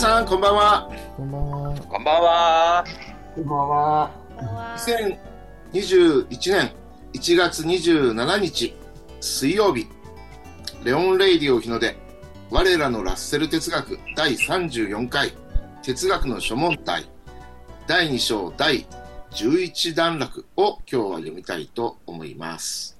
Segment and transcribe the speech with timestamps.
[0.00, 0.90] さんこんばんは。
[1.14, 1.76] こんばんは。
[1.90, 2.84] こんばんは。
[3.34, 4.10] こんばんは。
[4.78, 6.72] 2021年
[7.12, 8.74] 1月27日
[9.20, 9.86] 水曜日、
[10.84, 11.94] レオン・レイディオ日の出、
[12.48, 15.34] 我らのラッセル哲学第34回
[15.82, 17.04] 哲学の諸問題
[17.86, 18.86] 第2章第
[19.32, 21.16] 11段落を今日は。
[21.18, 22.98] 読みたいと思います。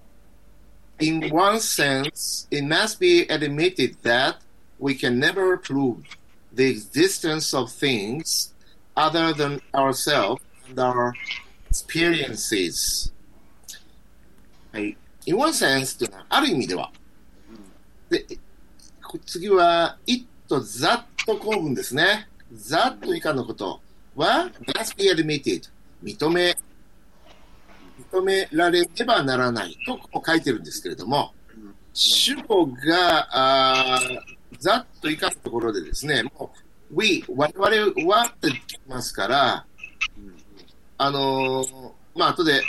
[1.00, 4.36] In one sense, it must be admitted that
[4.78, 6.19] we can never prove
[6.54, 8.52] the existence of things
[8.96, 11.12] other than ourselves and our
[11.68, 13.12] experiences.
[14.72, 14.96] はい。
[15.26, 16.90] in one sense というのは、ある意味では。
[18.08, 18.26] で、
[19.26, 21.04] 次は、it と that
[21.38, 22.28] 構文ですね。
[22.52, 23.80] that 以下のこと
[24.16, 25.68] は、must be admitted
[26.02, 26.56] 認め、
[28.12, 31.32] 認められねばならないとこう書いてるんですけれども、
[31.92, 36.52] 主語が、あー that 以下のところでですね、も
[36.92, 39.64] う、we、我々はって言いますから、
[40.98, 42.62] あのーまあ、後で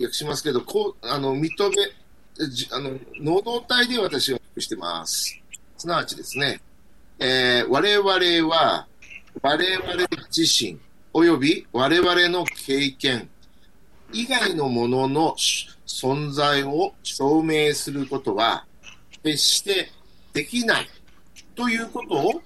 [0.00, 1.76] 訳しますけど、こう、あの、認め、
[2.70, 5.38] あの、能動体で私は訳してます。
[5.76, 6.60] すなわちですね、
[7.18, 8.12] えー我々
[8.54, 8.86] は、
[9.42, 10.78] 我々自身、
[11.12, 13.28] および我々の経験
[14.12, 15.34] 以外のものの
[15.86, 18.64] 存在を証明することは、
[19.22, 19.90] 決して
[20.32, 20.88] できない
[21.58, 22.42] ということを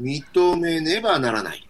[0.00, 1.68] 認めねばならない。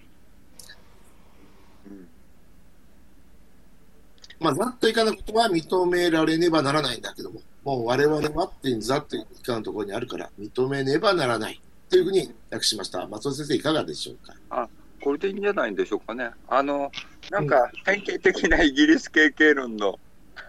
[4.39, 13.07] まあ、ざっといかなことは認められねばならないんだけども、もう我々はっていうざっといかのところにあるから、認めねばならないというふうに訳しました。
[13.07, 14.17] 松尾先生、いかがでしょう
[14.51, 14.69] か？
[15.01, 16.31] これでいいんじゃないんでしょうかね。
[16.47, 16.93] あの、
[17.31, 19.99] なんか典型的なイギリス経験論の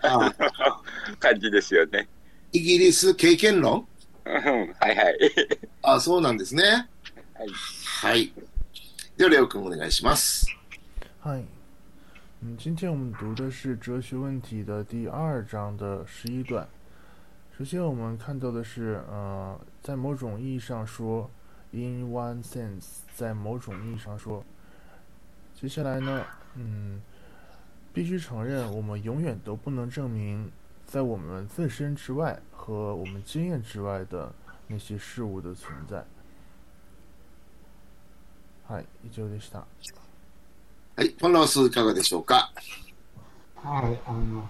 [0.02, 0.34] あ
[1.20, 2.10] 感じですよね。
[2.52, 3.88] イギリス経験論？
[4.26, 5.18] うんはいはい。
[5.84, 6.88] あそうなんですね。
[7.34, 7.50] はい。
[8.02, 8.34] はい。
[9.18, 10.48] では、レオ君お願いします。
[11.22, 11.44] 嗨，
[12.42, 16.68] 嗯，今天我们读的是哲学问题的第二章的十一段。
[17.58, 21.30] 首先，我们看到的是，呃，在某种意义上说
[21.72, 24.44] ，in one sense，在某种意义上说。
[25.54, 26.26] 接下来呢，
[26.56, 27.02] 嗯，
[27.94, 30.52] 必须承认，我们永远都不能证明，
[30.94, 34.32] 在我们自身之外和我们经验之外的
[34.68, 36.06] 那些事物的存在。
[38.68, 39.66] はい、以上でした。
[40.96, 41.10] はい。
[41.20, 42.52] ポンロース、いかがでしょうか。
[43.56, 44.48] はい、あの、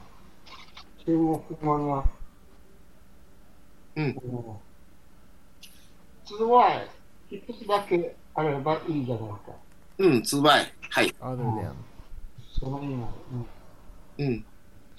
[1.05, 1.17] 中国
[1.61, 2.09] 語の、
[3.95, 4.61] うんあの
[6.25, 6.89] つわい、
[7.29, 9.39] 一つだけあればいいじゃないか。
[9.97, 10.73] うん、つばい。
[10.89, 11.07] はい。
[11.21, 11.73] other than，
[12.59, 13.07] その以外、
[14.19, 14.45] うんうん。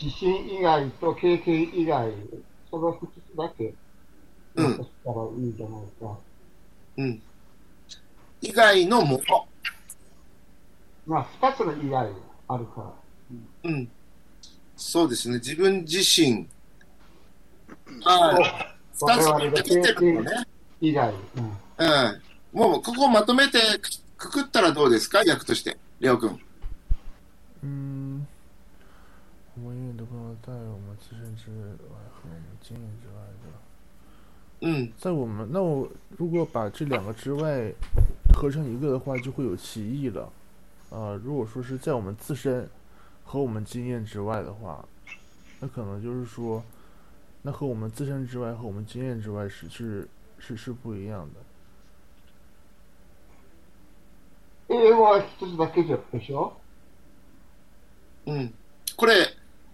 [0.00, 2.12] 自信以外と経験以外、
[2.70, 3.74] その二つだけ、
[4.56, 6.18] うん残したらいいじゃないか。
[6.96, 7.22] うん。
[8.40, 9.46] 以外のもの。
[11.06, 12.08] まあ、二つの以外
[12.48, 12.92] あるか
[13.62, 13.70] ら。
[13.70, 13.90] うん。
[14.76, 15.36] そうですね。
[15.36, 16.46] 自分自身。
[18.02, 18.76] はい。
[18.92, 20.30] 二つに分けてるのね。
[20.80, 21.44] 以外、うん。
[21.78, 22.22] うん。
[22.52, 23.58] もう、ここをまとめて
[24.16, 25.22] くくったらどうですか？
[25.24, 25.76] 役として。
[26.00, 26.38] レオ君。
[27.64, 27.93] 嗯，
[29.55, 33.13] 我们永远都不能在我们自身之外和我们经验之外
[33.43, 34.67] 的。
[34.67, 34.91] うん。
[34.97, 37.73] 在我们那我如果把这两个之外
[38.33, 40.31] 合成一个的话，就会有歧义了。
[40.89, 42.69] 呃，如果说是在我们自身
[43.23, 44.83] 和我们经验之外的话，
[45.59, 46.63] 那可能就是说，
[47.41, 50.07] 那和我们自身之外和我们经验之外是是
[50.37, 51.41] 是是不一样的。
[54.69, 56.53] 英語は一つだけでしょ
[58.27, 58.53] うん。
[58.95, 59.27] これ、あ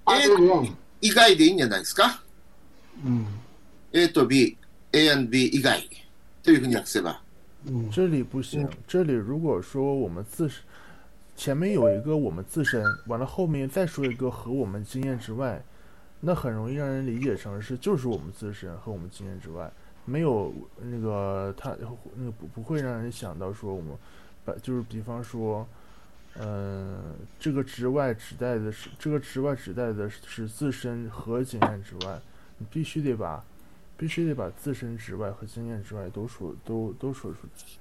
[0.10, 0.76] A と4。
[1.02, 2.22] 以外でいいんじゃないですか
[3.06, 3.26] うん。
[3.94, 5.90] ?A と B、A and B 以外
[6.44, 7.22] というふうに訳せば。
[7.68, 7.90] うん。
[7.92, 10.64] 这里不行，这里如果说我们自身
[11.36, 15.62] 前面有一个我们自身，完了后面再说一个和我们经验之外，
[16.22, 19.70] 那很容易让人理解成是就是我们自身和我们经验之外，
[20.06, 21.76] 没有那个他
[22.16, 23.92] 那个不不会让人想到说我们
[24.46, 25.68] 把就是比方说，
[26.38, 32.20] 嗯、这个之外指代的是这个之外指代的是自身和经验之外，
[32.58, 33.44] 你必须得把
[33.98, 37.78] 必须得把自身之外和经验之外都说都都说出去。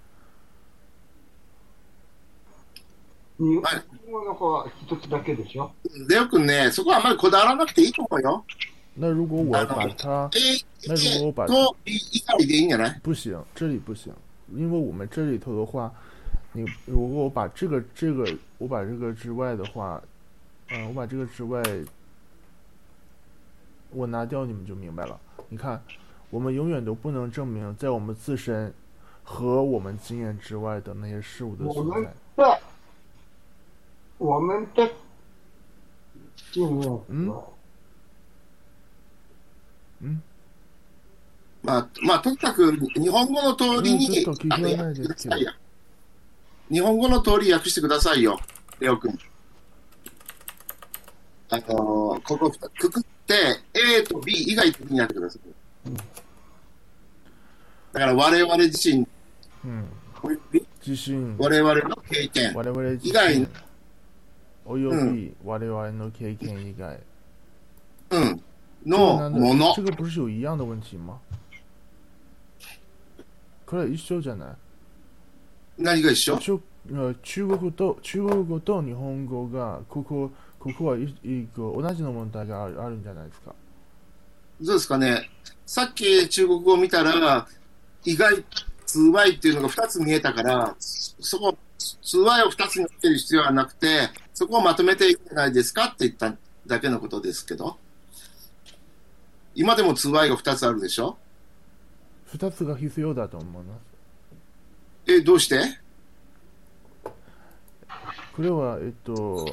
[3.37, 5.72] 日はい本語の方は一つだけでしょ
[6.08, 8.44] レオ君ね、そこはあんまりこだわらなくていいと思うよ。
[8.96, 14.12] 那如果我把它 A、那如果我把 A と B 以外でいいんじゃない不行，这里不行，
[14.55, 15.93] 因为我们这里头的话，
[16.52, 18.25] 你如果我把这个这个
[18.58, 20.00] 我把这个之外的话，
[20.70, 21.62] 嗯、我把这个之外
[23.90, 25.19] 我拿掉，你们就明白了。
[25.49, 25.82] 你看，
[26.31, 28.72] 我们永远都不能证明在我们自身
[29.22, 32.12] 和我们经验之外的那些事物的我们存在。
[32.37, 32.61] 的
[34.19, 34.90] 我们的
[36.52, 37.37] 经验嗯之外
[40.00, 40.20] 嗯，
[41.62, 45.52] まあ、まあ、とにかく日本語の通りに、うんちょっと聞こえないあですけどいや
[46.69, 48.39] 日本語の通り訳してくださいよ、
[48.80, 49.18] レオ君。
[51.50, 51.66] あのー
[52.21, 53.33] ここくくって、
[53.74, 55.42] A と B 以外的にやってください。
[57.92, 59.07] だから我々自身、
[59.66, 59.86] 嗯，
[60.21, 63.48] および自身我々の経験、我々自以外身
[64.65, 67.00] および我々の経験以外。
[68.12, 68.44] うん、
[68.86, 69.81] の难もの道这。
[69.81, 71.19] 个不是有一样的问题吗？
[73.65, 74.56] これは一緒じゃない？
[75.79, 76.37] 何が一緒？
[77.23, 83.55] 中国と中国語と日本語がここここはい一個同じの問題があるあるんじゃないですか？
[84.61, 85.29] どうですかね。
[85.65, 87.47] さっき中国語を見たら、
[88.03, 88.43] 意外、
[88.85, 91.55] 通 y っていうのが2つ見えたから、そこ、
[92.01, 95.85] 通 y を2つに分ける必要はなくて、そこをまとめていいんじゃないですか？
[95.85, 96.35] って言った
[96.67, 97.77] だけのことですけど。
[99.55, 101.17] 今でも通 y が2つあるでしょ？
[102.33, 103.88] 二つが必要だと思います。
[105.08, 105.78] え、どうして
[108.34, 109.46] これはえっと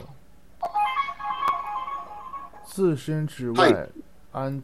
[2.65, 3.89] 自身之はい外、
[4.31, 4.63] 安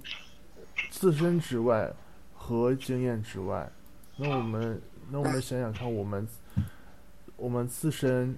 [0.90, 1.94] 自身之外
[2.34, 3.70] 和经验之外。
[4.18, 6.28] 那我们那我们想想看，我们
[7.36, 8.38] 我们自身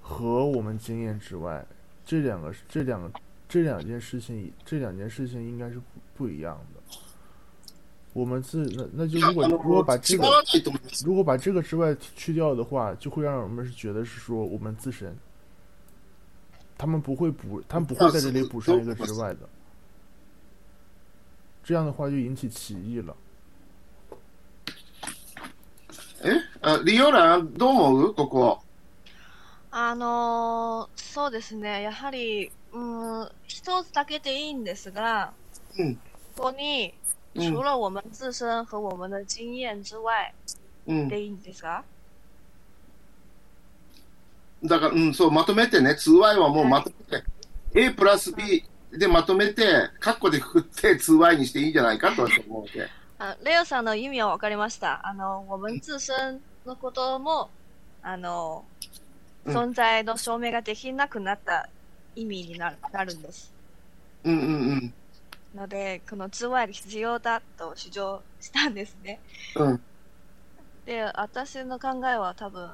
[0.00, 1.66] 和我们经验之外，
[2.04, 3.10] 这两个这两个
[3.48, 5.84] 这两件事情，这两件事情应该是不
[6.14, 6.71] 不一样的。
[6.72, 6.72] 的。
[8.14, 11.06] 我们自那那就いや如果あの如果把这个違わないと思います。
[11.06, 15.14] 如果把这个之外去掉的话，就会让我们是觉得是说我们自身，
[16.76, 19.40] 他们不会補，他们不会在这里补上一个之外的，
[21.62, 23.14] 这样的话就引起歧义了。
[26.20, 26.32] え
[26.62, 28.58] あリオラン、どう思うここ。
[29.70, 35.32] あのーそうですね、やはり、うーん、一つだけでいいんですが、
[35.78, 35.94] うん
[36.34, 37.01] ここに、うん
[37.35, 40.33] 除了我们自身和我们的经验之外
[40.85, 41.07] うん。
[41.07, 41.83] でいいんですか、
[44.63, 47.25] だから、うん、そう、まとめてね、2y はもうまとめて、
[47.73, 52.87] A プラス B でまとめて、カッコでくくって 2y にしていいんじゃないかと私は思うわけ。
[53.19, 55.07] あレオさんの意味はわかりました。
[55.07, 57.49] あの、我们自身のことも、
[58.01, 58.65] あの、
[59.45, 61.67] うん存在の証明ができなくなった
[62.15, 63.53] 意味になるなるんです。
[64.23, 64.93] うんうんうん。
[65.55, 69.19] ので、この2 y が必要だと主張したんですね。
[69.55, 69.81] うん
[70.85, 72.69] で、私の考えは多分、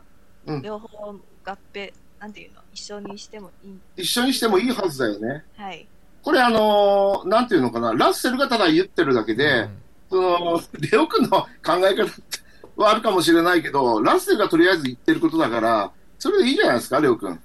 [0.47, 3.79] うん両方合併、なんていうの、一緒にしてもいい。
[3.97, 5.43] 一緒にしてもいいはずだよね。
[5.57, 5.87] はい。
[6.23, 9.69] これあのーなんていうのかな、ラッセルがただ言ってるだけで、嗯
[10.09, 10.61] その、
[10.91, 11.47] レオ君の考
[11.87, 12.09] え方
[12.77, 17.39] はあるかもしれないけど、ラッセルがとりあえず言ってることだから、それでいいじゃないですか、レオ君。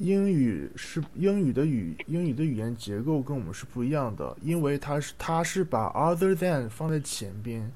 [0.00, 7.70] 英语是英语的语英语的语言结构跟我们是不一样的，因为它是它是把 other than 放在前边。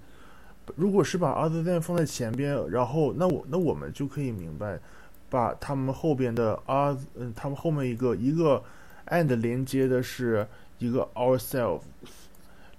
[0.75, 4.81] 如果是把 other than 放在前边，然后那我那我们就可以明白，
[5.29, 8.65] 把他们后边的 other 嗯，他们后面一个一个
[9.09, 10.49] and 连接的是
[10.79, 11.83] 一个 ourselves，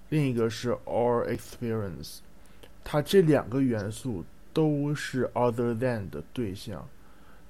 [0.10, 2.18] 另一个是 our experience，
[2.84, 6.90] 它这两个元素都是 other than 的对象，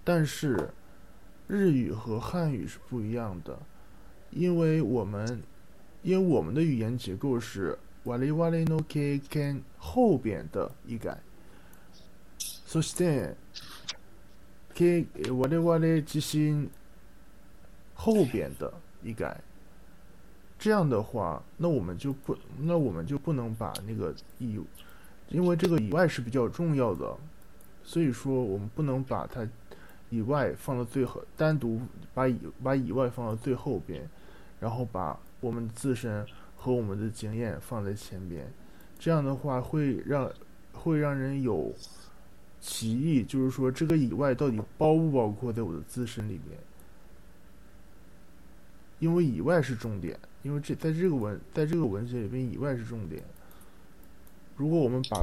[0.04, 0.70] 但是。
[1.47, 3.59] 日语和汉语是不一样的，
[4.31, 5.43] 因为我们，
[6.03, 11.19] 因为我们的语言结构是我々の経験后边的一改，
[12.69, 13.35] そして、
[14.75, 15.05] 経
[15.35, 16.71] 我々自身
[17.95, 19.41] 后边的一改。
[20.57, 24.61] 这样的话，那我们就不，那我们就不能把那个以，
[25.31, 27.17] 因为这个以外是比较重要的，
[27.83, 29.45] 所以说我们不能把它。
[30.10, 31.82] 以外放到最后，单独
[32.14, 34.08] 把以把以外放到最后边，
[34.60, 38.52] 然后把我们自身和我们的经验放在前边，
[38.98, 40.32] 这样的话会让
[40.74, 41.74] 会让人有
[42.62, 46.58] 歧义，就是说这个以外到底包不包括在我的自身里面？
[49.00, 53.22] 因为以外是重点，因为这在这个文在这个文学里边以外是重点。
[54.56, 55.22] 如果我们把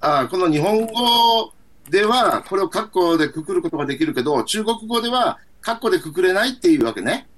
[0.00, 1.52] あこの日本語
[1.90, 7.28] では、これをカッコでくくることができるけど、中国語ではカッコでくくれないっていうわけね。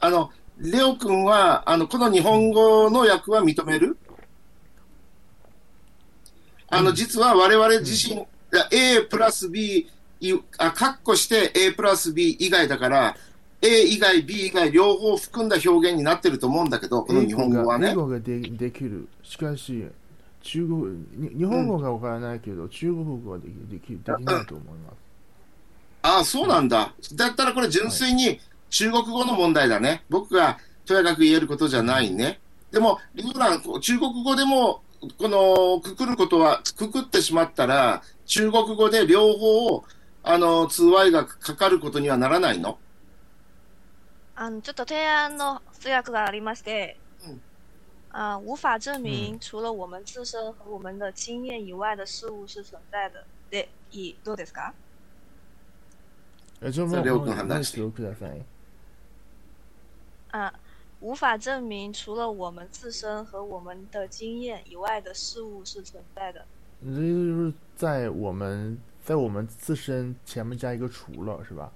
[0.00, 3.96] あの、レオ君は、あの、この日本語の訳は認める？
[6.68, 8.26] あの、実は我々自身、
[8.70, 9.88] A プラス B、
[10.20, 13.16] いあ、カッコして A プラス B 以外だから、
[13.60, 17.94] A 以外 B 以外両方含んだ表現になってると思うんだけど、この日本語は英ね。
[17.94, 19.08] 語がでできる。
[19.22, 19.86] しかし、
[20.42, 20.82] 中国、
[21.12, 24.94] に日本語がわからないけど、中国語はできできできないと思います。
[26.02, 26.92] ああ、そうなんだ。
[27.14, 30.04] だったらこれ純粋に中国語の問題だね。
[30.10, 32.40] 僕がとやかく言えることじゃないね。
[32.70, 34.82] でも、リオラン、中国語でも、
[35.18, 39.84] この、くくることは、くくってしまったら、中国語で両方、
[40.22, 42.78] あの、通話がかかることにはならないの？
[44.34, 46.96] あのちょっと提案の通訳がありまして
[48.11, 53.25] うん，啊，无法证明除了我们自身和我们的经验以外的事物是存在的。
[53.49, 54.73] で、いいどうですか？
[56.61, 58.43] え、ちょっとそれをもうもう話して一度ください。
[60.31, 60.53] 啊，
[60.99, 66.45] 无法证明除了我们自身和我们的经验以外的事物是存在的。
[66.83, 71.71] 这就是在我们在我们自身前面加一个除了，是吧？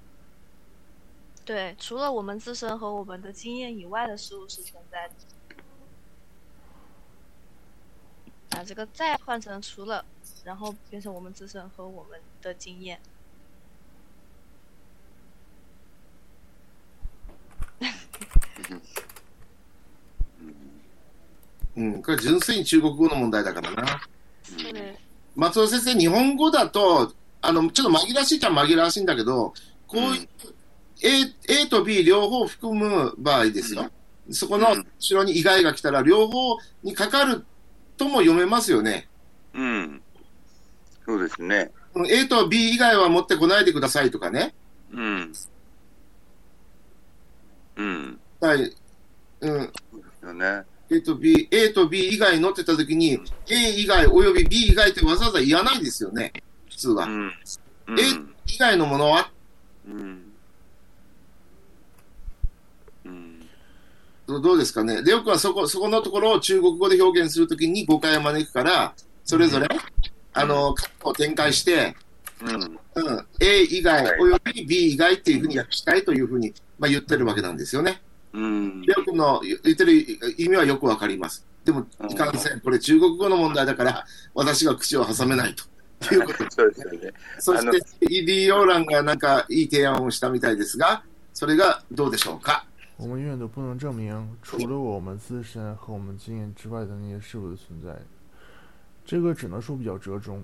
[1.45, 5.13] 对，除了我们自身和我们的经验以外的事物是存在的。
[8.56, 10.02] 把这个再换成除了，
[10.42, 12.98] 然后变成我们自身和我们的经验。
[21.76, 24.00] うん、これ純粋に中国語の問題だからな。
[25.34, 29.52] 松尾先生、日本語だと、あの、ちょっと紛らわしいっちゃ紛らわしいんだけど、
[29.86, 30.28] こういう、
[31.02, 33.90] A, A と B 両方含む場合ですよ。
[34.30, 34.84] そこの後
[35.14, 37.44] ろに以外が来たら、両方にかかる
[37.96, 39.08] とも読めますよね。
[39.54, 40.02] うん。
[41.04, 41.70] そうですね。
[42.10, 44.54] A と B 以外は持ってこないでくださいとかね。
[44.92, 45.32] うん。
[47.76, 48.20] うん。
[48.40, 48.58] はい。
[49.40, 49.72] うん。
[49.90, 50.62] そうですよね。
[50.90, 56.32] A と B、A と B 以外のって言ったときに、A 以外および B 以外ってわざわざ言わないですよね。
[56.68, 57.06] 普通は。
[57.06, 57.32] うん。
[57.88, 58.00] うん。
[58.00, 58.02] え
[58.46, 59.30] 以外のものは？
[59.86, 59.98] うん。
[59.98, 60.25] うん。
[64.26, 65.02] どどうですかね。
[65.02, 69.68] レオ君はそこ、そこのところを中国語で表現するときに誤解を招くから、それぞれ、
[70.32, 71.96] あの、括弧を展開して、
[72.42, 72.78] うん。
[72.96, 78.02] うん、A 以外および B 以外っていうふうに訳したいというふうに、まあ、言ってるわけなんですよね。
[78.32, 78.82] うん。
[78.82, 79.92] レオ君の言ってる
[80.38, 81.46] 意味はよくわかります。
[81.64, 84.04] でも、いかんせん、これ中国語の問題だから、
[84.34, 85.54] 私が口を挟めない
[86.00, 87.12] ということそうですよね。
[87.38, 91.02] そして、イリー・ヨーランがなんかいい提案をしたみたいですが、
[91.32, 92.64] それがどうでしょうか。
[92.97, 97.97] 我们永远都不能证明除了我们自身和我们经验之外的那些事物的存在。
[99.03, 100.43] 这个只能说比较折中，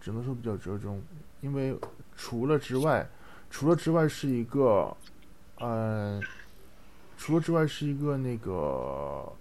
[0.00, 1.00] 只能说比较折中，
[1.40, 1.78] 因为
[2.16, 3.08] 除了之外，
[3.48, 4.96] 除了之外是一个，
[5.58, 6.20] 呃，
[7.16, 9.32] 除了之外是一个那个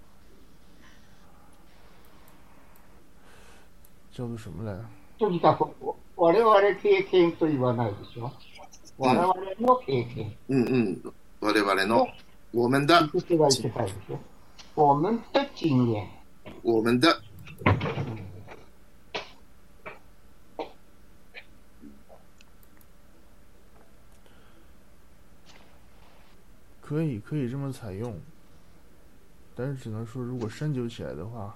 [4.12, 4.77] 叫做什么来？
[5.18, 5.68] とにかく、
[6.15, 8.32] 我々経験と言わないでしょ。
[8.98, 10.32] 我々の経験。
[10.50, 11.13] うんうん。
[11.39, 12.08] 我々の、
[12.51, 14.20] 我们的、这是が言ってたいでしょ。
[14.75, 16.08] 我们的经验。
[16.63, 17.22] 我们的、
[26.82, 28.13] 可以可以这么采用，
[29.56, 31.56] 但是只能说如果深究起来的话，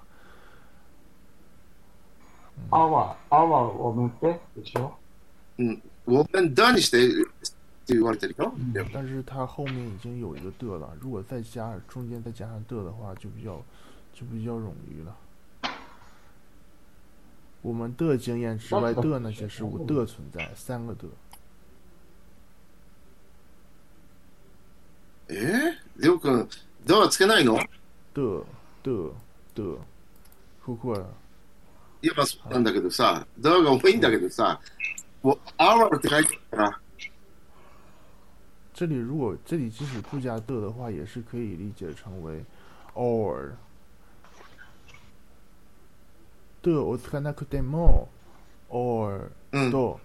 [2.70, 4.94] あは、あは我们的でしょ。
[6.06, 6.98] 我们的にして
[7.90, 8.54] って言われてるよ。
[8.94, 13.64] 但是它后面已经有一个的了，如果再加中间再加上的的话，就比较
[14.14, 15.16] 就比较冗余了。
[17.62, 21.08] 我们的经验之外的那些事物的存在，三个的。
[25.28, 26.48] えー、レオ君、
[26.86, 27.58] だはつけないの
[28.14, 28.46] 的
[28.84, 29.12] 的
[29.56, 29.80] 的，
[30.64, 31.08] 包括了
[32.04, 34.60] いや、まあそうなんだけどさ、だが多いんだけどさ、
[35.24, 36.80] もう、our って書いてあるから、
[38.81, 42.43] 这里如果这里即使不加的的话，也是可以理解成为
[42.95, 43.53] or
[46.63, 48.09] 的を使わなくても
[48.71, 49.71] or うん。
[49.71, 50.01] と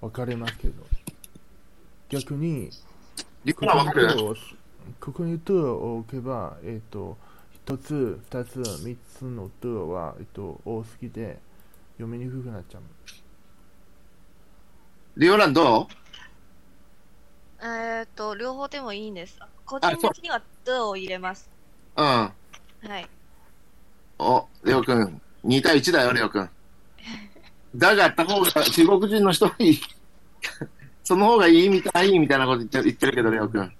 [0.00, 0.82] 分かれますけど、
[2.08, 2.70] 逆に
[3.54, 4.34] ここに的を
[4.98, 7.18] ここに的を置けば、えっ、と
[7.52, 11.38] 一つ、二つ、三つの的は、えっ、と多すぎて
[11.98, 12.82] 読みにくくなっちゃう。
[15.18, 15.86] リオランど
[17.62, 19.38] えーっと、両方でもいいんです。
[19.64, 21.48] 個人的には的を入れます？
[21.96, 22.06] ううん。
[22.06, 22.32] は
[22.98, 23.08] い。
[24.18, 26.48] お、レオ君、2対1だよ、レオ君。
[27.76, 29.78] だがあった方が中国人の人に、
[31.04, 33.70] その方がいいみたいみたいなこと言って言ってるけど、レオ君。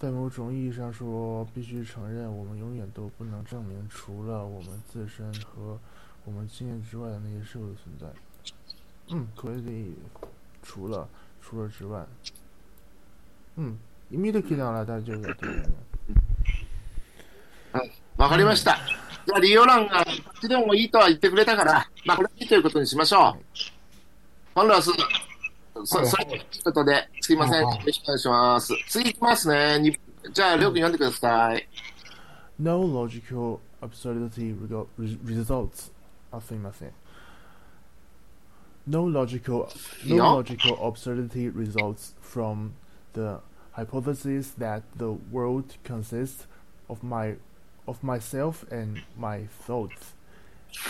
[0.00, 5.78] 在某种意义上说，必须承认，我们永远都不能证明除了我们自身和
[6.24, 8.06] 我们经验之外的那些事物的存在。
[9.10, 9.94] 嗯，可以，
[10.62, 11.08] 除了
[11.40, 12.06] 除了之外。
[13.58, 13.78] うん。
[14.10, 15.64] 意味的聞いたら大丈夫だと思う。
[18.16, 18.78] わかりました。
[19.26, 23.40] じゃあ、利用欄がこっちでもいいとは言ってくれたから、まあ、これいいということにしましょう。
[24.54, 24.90] 本来はす、
[25.84, 27.60] そ、はいそれということで、すいません。
[27.62, 28.74] よはいろしくお願いします。
[28.88, 29.78] 次いきますね。
[29.78, 29.98] に
[30.32, 31.68] じゃあ、りょうくん読んでください。
[32.58, 34.56] No logical absurdity
[35.24, 35.90] results.
[36.30, 36.92] あ、すみません。
[38.87, 39.67] No logical,
[40.05, 42.71] いい no よ logical absurdity results from
[43.13, 43.39] the
[43.73, 46.47] hypothesis that the world consists
[46.87, 47.35] of my,
[47.85, 50.13] of myself and my thoughts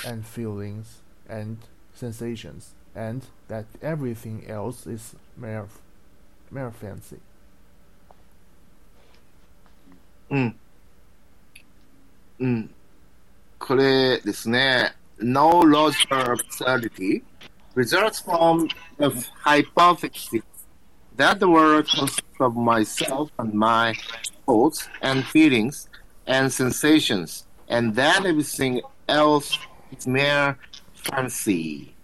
[0.05, 1.57] and feelings and
[1.93, 5.67] sensations, and that everything else is mere,
[6.51, 7.19] mere fancy.
[10.29, 10.55] うん。
[12.39, 12.69] うん。
[13.57, 14.93] これですね。
[15.19, 17.23] No logical absurdity
[17.74, 19.10] results from the
[19.40, 20.42] hypothesis
[21.16, 23.94] that the world consists of myself and my
[24.46, 25.88] thoughts and feelings
[26.26, 29.58] and sensations, and that everything else
[29.96, 30.56] is mere
[30.94, 31.94] fancy.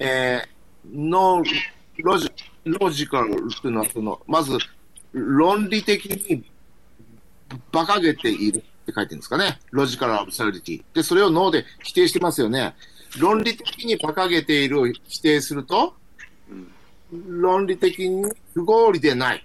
[0.00, 1.42] えー、no
[1.98, 2.32] logic,
[2.64, 4.58] logical というのはその、まず
[5.12, 6.44] 論理的に
[7.72, 9.60] 馬鹿げているって書いてるんですかね。
[9.70, 10.84] ロジカルアブサルディティ。
[10.92, 12.74] で、それを脳で否定してますよね。
[13.18, 15.94] 論理的に馬鹿げているを否定すると、
[17.28, 19.44] 論理的に不合理でない。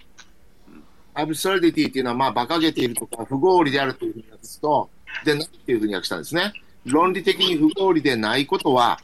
[1.14, 4.90] アブサルディティっていうのは、まあ、馬鹿げているとか、不合理であるというふうに訳すと、
[5.26, 6.54] でないっていうふうに訳したんですね。
[6.86, 9.00] 論理的に不合理でないことは、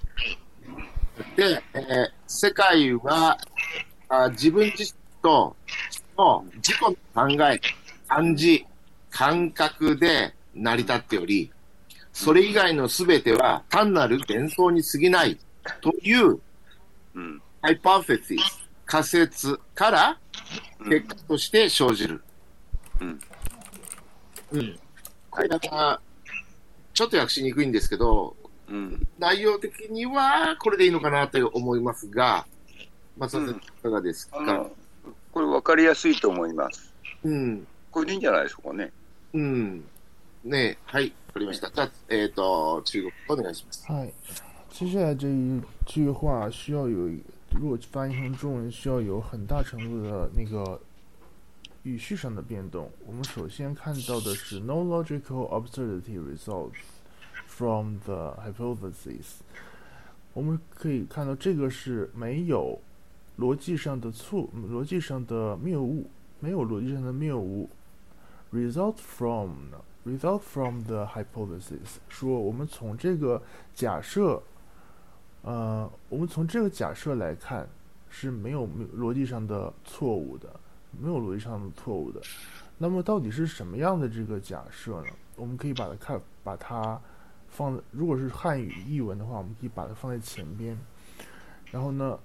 [1.36, 3.38] で、えー世界は
[4.10, 4.92] あ自分自身
[5.22, 5.56] と
[6.18, 7.62] の自己の考え、
[8.08, 8.66] 感じ、
[9.12, 11.52] 感覚で成り立っており、
[12.16, 15.38] それ以外のすべては単なる幻想に過ぎない
[15.82, 16.40] という
[17.14, 17.42] うん。
[17.62, 20.18] ハイパーフェシス、仮説から
[20.88, 22.22] 結果として生じる。
[23.02, 23.20] うん。
[24.52, 24.80] うん。
[25.30, 26.02] これだから、
[26.94, 28.36] ちょっと訳しにくいんですけど、
[28.70, 29.08] うん。
[29.20, 32.46] 内容的にはこれでいいのかなと思いますが、
[33.18, 34.72] 松田さん、いかがですか、あの、
[35.34, 36.94] これ分かりやすいと思います。
[37.24, 37.68] うん。
[37.92, 38.92] これでいいんじゃないでしょうかね。
[39.34, 39.84] うん。
[40.44, 41.71] ねはい、わかりました。
[41.71, 43.85] じゃあ、えっ、と、中国お願いします。
[43.87, 44.13] 嗨，
[44.71, 50.81] 接下来这一句话需要有一，如果翻译成中文，需要有很大程度的那个
[51.85, 52.91] 语序上的变动。
[53.07, 56.73] 我们首先看到的是 no logical absurdity results
[57.47, 59.41] from the hypothesis。
[60.33, 62.79] 我们可以看到这个是没有
[63.39, 67.69] 逻辑上的错，逻辑上的谬误，没有逻辑上的谬误。
[68.53, 73.42] result from 呢 Result from the hypothesis 说我们从这个
[73.74, 74.42] 假设，
[75.42, 77.68] 呃，我们从这个假设来看
[78.10, 80.60] 是没有逻辑上的错误的，
[80.92, 82.22] 没有逻辑上的错误的。
[82.78, 85.08] 那么到底是什么样的这个假设呢？
[85.36, 87.02] 我们可以把它看，把它
[87.48, 90.78] 放，如果是汉语译文的话，我们可以把它放在前边。
[91.72, 92.18] 然后呢，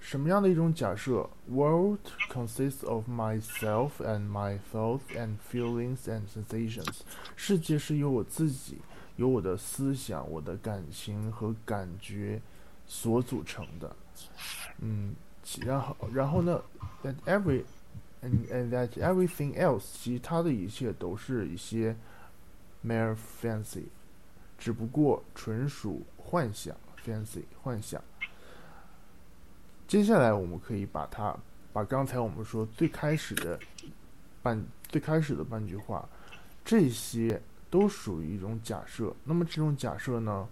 [0.00, 7.00] 什么样的一种假设？World consists of myself and my thoughts and feelings and sensations。
[7.36, 8.78] 世界是由我自己、
[9.16, 12.40] 由我的思想、我的感情和感觉
[12.86, 13.94] 所组成的。
[14.80, 15.14] 嗯，
[15.60, 16.62] 然后然后呢
[17.02, 17.64] ，that every
[18.22, 21.94] and and that everything else，其他的一切都是一些
[22.84, 23.84] mere fancy，
[24.56, 28.02] 只不过纯属幻想，fancy 幻想。
[29.87, 31.35] 接下来我们可以把它
[31.71, 33.59] 把刚才我们说最开始的
[34.41, 36.07] 半最开始的半句话，
[36.65, 39.13] 这些都属于一种假设。
[39.23, 40.47] 那么这种假设呢，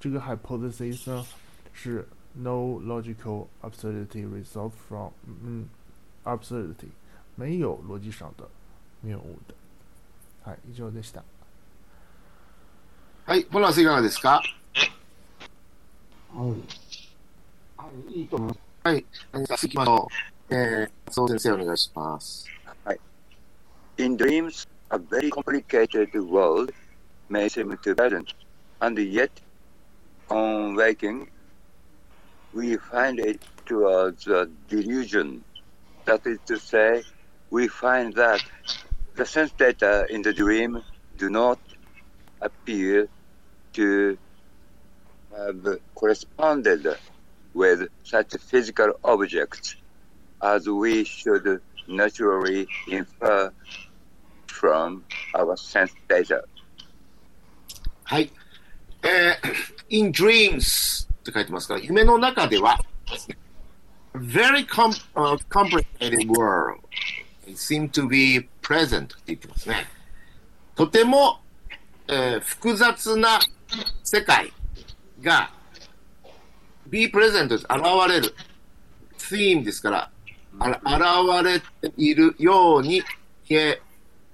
[0.00, 1.26] 这个 hypothesis 呢
[1.72, 5.68] 是 no logical absurdity result from 嗯
[6.24, 6.88] absurdity
[7.34, 8.48] 没有逻辑上的
[9.00, 9.54] 谬误的。
[10.44, 11.22] はい、以上でした。
[13.26, 14.40] はい、ポラスいかがですか
[16.32, 16.91] はい。
[17.82, 18.60] はい、いいと思います。
[18.84, 20.08] はい、何か続きましょ
[20.50, 20.54] う。
[20.54, 22.46] えー、松尾先生お願いします。
[23.98, 26.72] In dreams, a very complicated world
[27.28, 28.32] may seem too present,
[28.80, 29.30] and yet,
[30.30, 31.26] on waking,
[32.54, 35.42] we find it towards a delusion.
[36.04, 37.02] That is to say,
[37.50, 38.40] we find that
[39.16, 40.80] the sense data in the dream
[41.16, 41.58] do not
[42.40, 43.08] appear
[43.72, 44.16] to
[45.36, 46.86] have corresponded
[47.54, 49.76] with such physical objects
[50.42, 53.52] as we should naturally infer
[54.46, 56.44] from our sense data.
[58.04, 58.30] はい。
[59.02, 62.78] えー、in dreams って書いてますから、夢の中では、
[64.14, 66.80] very com、uh, complicated world
[67.54, 69.86] seem to be present って言ってますね。
[70.74, 71.40] とても、
[72.08, 73.40] えー複雑な
[74.02, 74.52] 世界
[75.20, 75.50] が
[76.93, 77.63] be present です。
[77.63, 78.35] 現れる。
[79.17, 80.11] theme ですから、
[80.59, 83.01] あ現れているように
[83.49, 83.81] 見え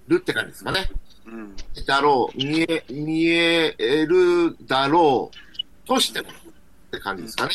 [0.10, 0.89] るって感じですかね。
[1.26, 1.56] うん。
[1.88, 6.32] だろう、見え、見えるだろうとしてもっ
[6.91, 7.54] て感じですかね。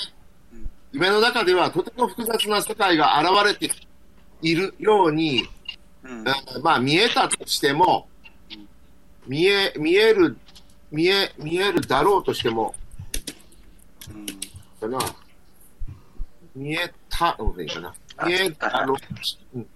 [0.92, 3.74] 夢の中ではとても複雑な世界が現れて
[4.40, 5.46] いるように、
[6.02, 8.08] うんえーまあ見えたとしても、
[9.26, 10.38] 見え、見える、
[10.90, 12.74] 見え、見えるだろうとしても、
[14.88, 14.98] かな。
[16.54, 17.94] 見えた、のでいいかな。
[18.26, 18.96] 見えるだろう、
[19.58, 19.66] うん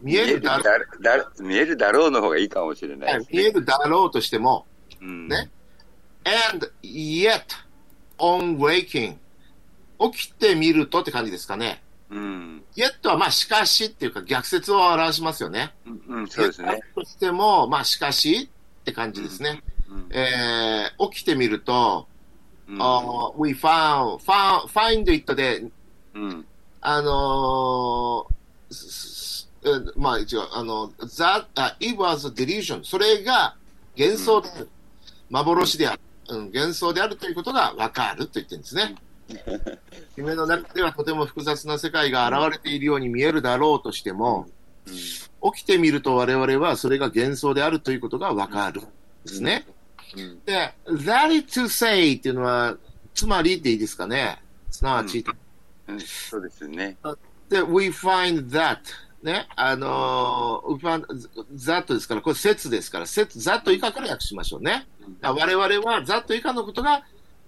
[0.00, 0.60] 見えるだろ
[0.98, 4.66] う、だだ見えるだろうの方がいいかもしれないです見えるだろうとしても、
[5.00, 5.48] うんね。
[6.24, 7.42] and yet
[8.18, 9.16] on waking
[10.10, 11.82] 起きてみるとって感じですかね。
[12.10, 12.64] うん。
[12.76, 15.72] yet はまあしかしっていうか逆説を表しますよね。
[15.86, 16.80] うんうん、そうですね。
[16.94, 19.62] としても、まあしかしって感じですね。
[19.88, 22.08] うんえー起きてみると、
[22.68, 25.64] うんあー we found, found, find it で、
[26.14, 26.46] うん。
[26.80, 28.32] あのー
[29.96, 32.82] まあ一応、あの、that, あ it was a delusion.
[32.82, 33.54] それが
[33.96, 34.68] 幻想である。
[35.30, 36.00] 幻である。
[36.28, 38.96] うん、幻想であるということがわかると言ってるんですね。
[40.16, 44.48] 夢の中ではとても複雑な世界が現れているように見えるだろうとしても、
[44.86, 48.88] 起きてみると我々はそれが幻想であるということがわかるんで
[49.32, 49.64] すね。
[49.66, 49.81] うん
[50.44, 52.76] で、that is to say っていうのは、
[53.14, 54.40] つまりでいいですかね？
[54.70, 55.24] すなわち、
[55.86, 56.96] うんそうですね。
[57.48, 58.78] で、we find that
[59.22, 61.04] ね、あのー、we find
[61.54, 64.86] that ですから、これ説ですから、説、that 以下から訳しましょうね。
[65.20, 67.04] だから我々は that 以下のことが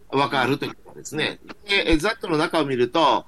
[0.08, 1.38] わかるということですね。
[1.68, 3.24] で、え that の中を見ると、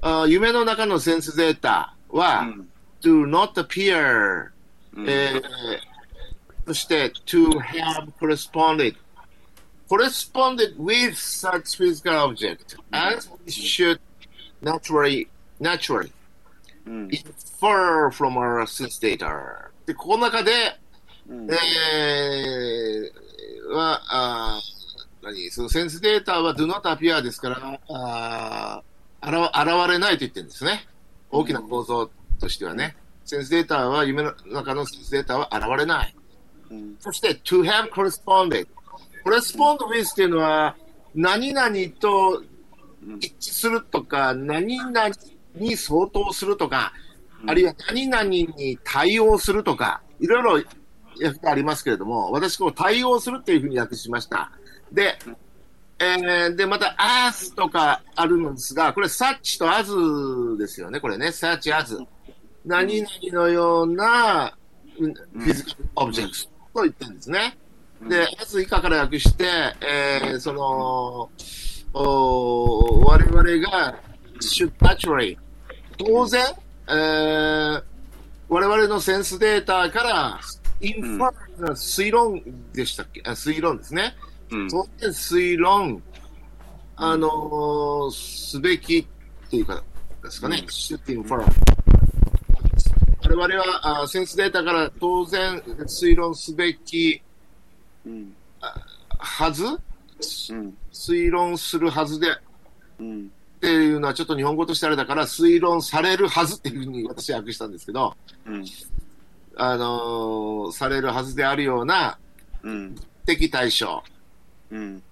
[0.00, 2.68] あ夢の中のセンスデータは、うん。
[3.02, 4.48] do not appear
[4.96, 5.95] うんえーそ
[6.74, 8.96] して、to have corresponded,
[9.88, 14.00] corresponded with such physical object as we should
[14.62, 15.28] naturally,
[15.60, 16.10] naturally
[16.86, 17.08] うん。
[17.08, 19.70] infer from our sense data.
[19.86, 20.52] で、ここの中で、
[21.28, 24.76] うんえー、は、あー
[25.26, 28.82] 何そのセンスデータは do not appear ですから、あ
[29.22, 30.86] 現れないと言ってるんですね。
[31.30, 32.96] 大きな構造としてはね。
[33.24, 36.14] センスデータは、夢の中のセンスデータは現れない。
[36.70, 36.96] うん。
[37.00, 38.66] そして、to have corresponded。
[39.24, 40.76] correspond with っていうのは、
[41.14, 42.42] 何々と
[43.20, 45.10] 一致するとか、何々
[45.54, 46.92] に相当するとか、
[47.46, 50.52] あるいは何々に対応するとか、いろいろ
[51.22, 54.50] 訳がありますけれども、私、こう対応するっていうふうに訳しました。
[54.92, 55.18] で、
[55.98, 59.92] えーで、また、as とかあるのですが、これ、such と as
[60.58, 61.98] ですよね、これね、such as。
[62.64, 64.56] 何々のような、
[64.98, 65.14] うん。
[65.14, 67.56] フィジカルオブジェクトと言ってるんですね。
[68.08, 69.44] で、as 以下から訳して、
[69.80, 71.30] えーその、
[71.94, 73.98] お我々が
[74.40, 75.38] should naturally
[75.96, 76.44] 当然、
[76.88, 77.82] えー
[78.48, 80.40] 我々のセンスデータから、
[80.80, 81.32] インファ
[81.72, 82.40] 推論
[82.72, 83.20] でしたっけ？
[83.24, 84.14] あ推論ですね。
[84.50, 86.00] うん当然推論、
[86.96, 89.06] あのーすべきっ
[89.50, 89.82] ていうか、
[90.22, 90.62] ですかね。
[90.68, 91.42] should infer
[93.34, 97.20] 我々はあセンスデータから当然推論すべき
[98.04, 98.34] うん。
[99.18, 99.64] はず？
[99.64, 99.68] う
[100.54, 100.76] ん。
[100.92, 102.28] 推論するはずで。
[103.00, 103.26] うん。
[103.56, 108.14] っていうのはちょっと日本語としてあれだから推論されるはずっていうふうに私は訳したんですけど、
[108.46, 108.64] うん。
[109.56, 112.18] あのーされるはずであるような
[112.62, 112.94] うん。
[113.24, 114.02] 敵対象、
[114.70, 115.02] うん。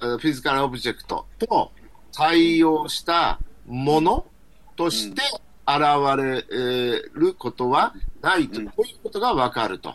[0.00, 1.72] あのフィジカルオブジェクトと
[2.12, 4.26] 対応したもの
[4.76, 5.22] として
[5.66, 8.66] 現れることはないと、うん。
[8.66, 9.94] こういうことがわかると。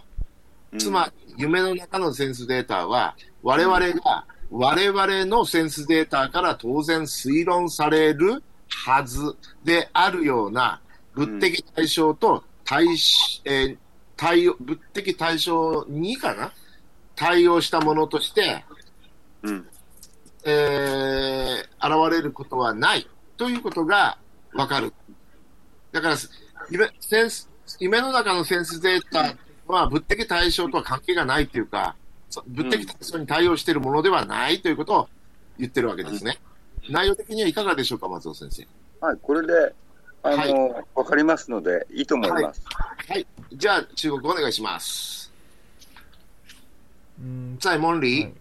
[0.77, 8.41] つまり、夢の中のセンスデータは、我々が、我々のセンスデータから当然推論される
[8.85, 10.81] はずであるような
[11.15, 13.77] 物的対象と対し、えー
[14.17, 16.51] 対応、物的対象にかな？
[17.15, 18.63] 対応したものとして、
[19.43, 19.67] うん。
[20.43, 24.17] えー現れることはないということが
[24.53, 24.93] わかる。
[25.91, 26.17] だから、
[26.69, 27.49] 夢センス
[27.79, 29.35] 夢の中のセンスデータ
[29.67, 31.95] は物的対象とは関係がないというか、
[32.29, 35.09] そ物的対象に対応しているものではないということを
[35.57, 36.37] 言ってるわけですね。
[36.89, 38.67] 内容的にはいかがでしょうか、松尾先生？
[39.05, 39.73] はい、これで、
[40.23, 42.61] あはいの、わかりますので、いいと思います。
[42.65, 43.25] はい。
[43.53, 45.31] じゃあ、中国語お願いします。
[47.21, 48.25] 嗯，在梦里？
[48.25, 48.31] 哎，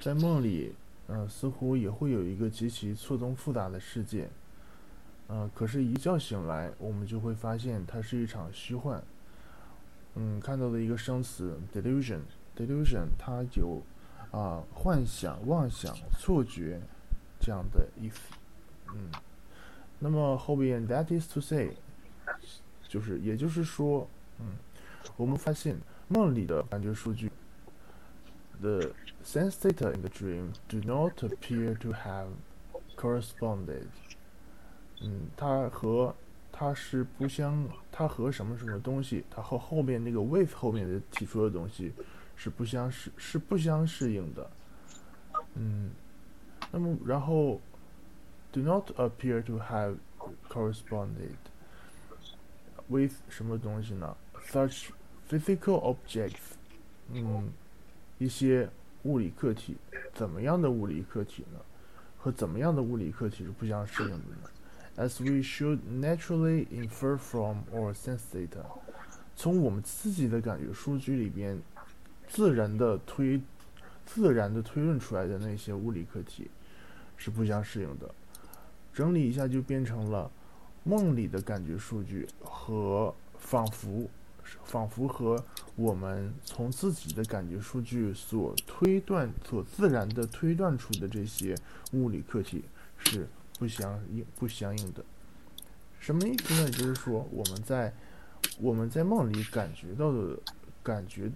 [0.00, 0.72] 在梦里，
[1.08, 4.28] 呃，似乎也会有一个极其错综复杂的世界。
[5.30, 9.02] 嗯、可是，一觉醒来，我们就会发现它是一场虚幻。
[10.14, 13.82] 嗯，看到的一个生词 delusion，delusion 它有
[14.30, 16.80] 啊、幻想、妄想、错觉
[17.38, 18.18] 这样的意思。
[18.94, 19.10] 嗯，
[19.98, 21.76] 那么后边 that is to say，
[22.88, 24.08] 就是也就是说，
[24.40, 24.56] 嗯，
[25.16, 25.76] 我们发现
[26.08, 27.30] 梦里的感觉数据
[28.62, 28.80] ，the
[29.22, 32.28] sense data in the dream do not appear to have
[32.96, 33.88] corresponded。
[35.00, 36.14] 嗯，它和
[36.50, 41.92] 它是不相，它和什么什么东西，它和后面那个 with 后面的提出的东西
[42.36, 44.50] 是不相适，是不相适应的。
[45.54, 45.90] 嗯，
[46.72, 47.60] 那么然后
[48.50, 49.96] do not appear to have
[50.48, 51.36] corresponded
[52.88, 54.16] with 什么东西呢
[54.50, 54.88] ？such
[55.28, 56.54] physical objects，
[57.12, 57.50] 嗯，
[58.18, 58.68] 一些
[59.04, 59.76] 物理客体，
[60.12, 61.60] 怎么样的物理客体呢？
[62.20, 64.50] 和怎么样的物理客体是不相适应的呢
[64.98, 68.64] ？As we should naturally infer from or sense data，
[69.36, 71.62] 从我们自己的感觉数据里边，
[72.28, 73.40] 自然的推，
[74.04, 76.50] 自然的推论出来的那些物理客体
[77.16, 78.12] 是不相适应的。
[78.92, 80.28] 整理一下就变成了
[80.82, 84.10] 梦里的感觉数据和仿佛
[84.64, 85.44] 仿佛和
[85.76, 91.54] 我们从自己的感觉数据所推断、所自然的推断出的这些
[91.92, 92.64] 物理客体
[92.96, 93.28] 是
[93.59, 95.03] 不相应、不相应的。
[95.99, 96.63] 什么意思呢？
[96.63, 97.93] 也就是说，我们在
[98.59, 100.37] 我们在梦里感觉到的
[100.83, 101.31] 感觉，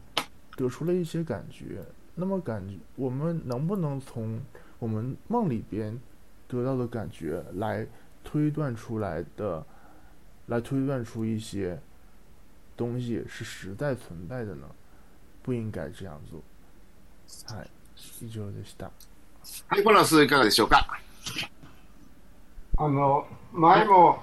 [0.56, 1.84] 得出了一些感觉。
[2.16, 4.42] 那么感觉，我们能不能从
[4.80, 5.98] 我们梦里边
[6.48, 7.88] 得到的感觉来
[8.24, 9.66] 推断出来的，
[10.48, 11.80] 来推断出一些
[12.76, 14.68] 东西是实在存在的呢？
[15.44, 16.42] 不应该这样做。
[17.56, 17.70] はい、
[18.20, 18.90] 以上でした。
[19.70, 20.86] はい、コナンスいかがでしょうか
[22.85, 24.21] あの、前も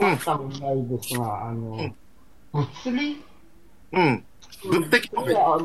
[0.00, 1.94] あった問題ですが、あの、
[2.50, 3.22] 物理？
[3.92, 4.24] うん。
[4.64, 5.58] 物的いや、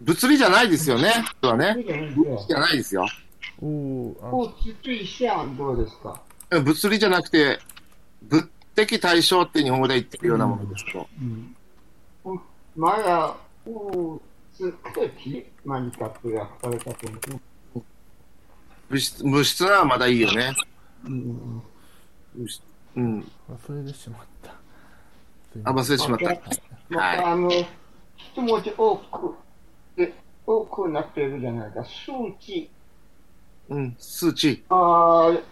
[0.00, 1.12] 物理じゃないですよね。
[1.42, 3.06] 物理じゃないんでじゃないですよ。
[5.74, 5.98] うです
[6.50, 7.58] 物理じゃなくて、
[8.30, 11.06] 物的対象って日本語で言ってるようなものですと。
[11.20, 11.54] うん。
[12.74, 14.18] 前は、物
[14.94, 17.40] 的何かって訳されたと思
[17.74, 17.82] う。
[18.88, 20.54] 物質物質ならまだいいよね。
[21.06, 21.62] うん
[22.96, 23.26] うん。
[23.48, 24.54] 忘れてしまった。
[25.64, 26.50] あ、ません忘れてしまった。
[26.88, 29.34] まはいた、あの、一文字多く、
[29.96, 30.12] で、
[30.46, 31.84] 多くなっているじゃないか。
[31.84, 32.70] 数値。
[33.68, 33.96] うん。
[33.98, 34.64] 数値。
[34.68, 35.42] あー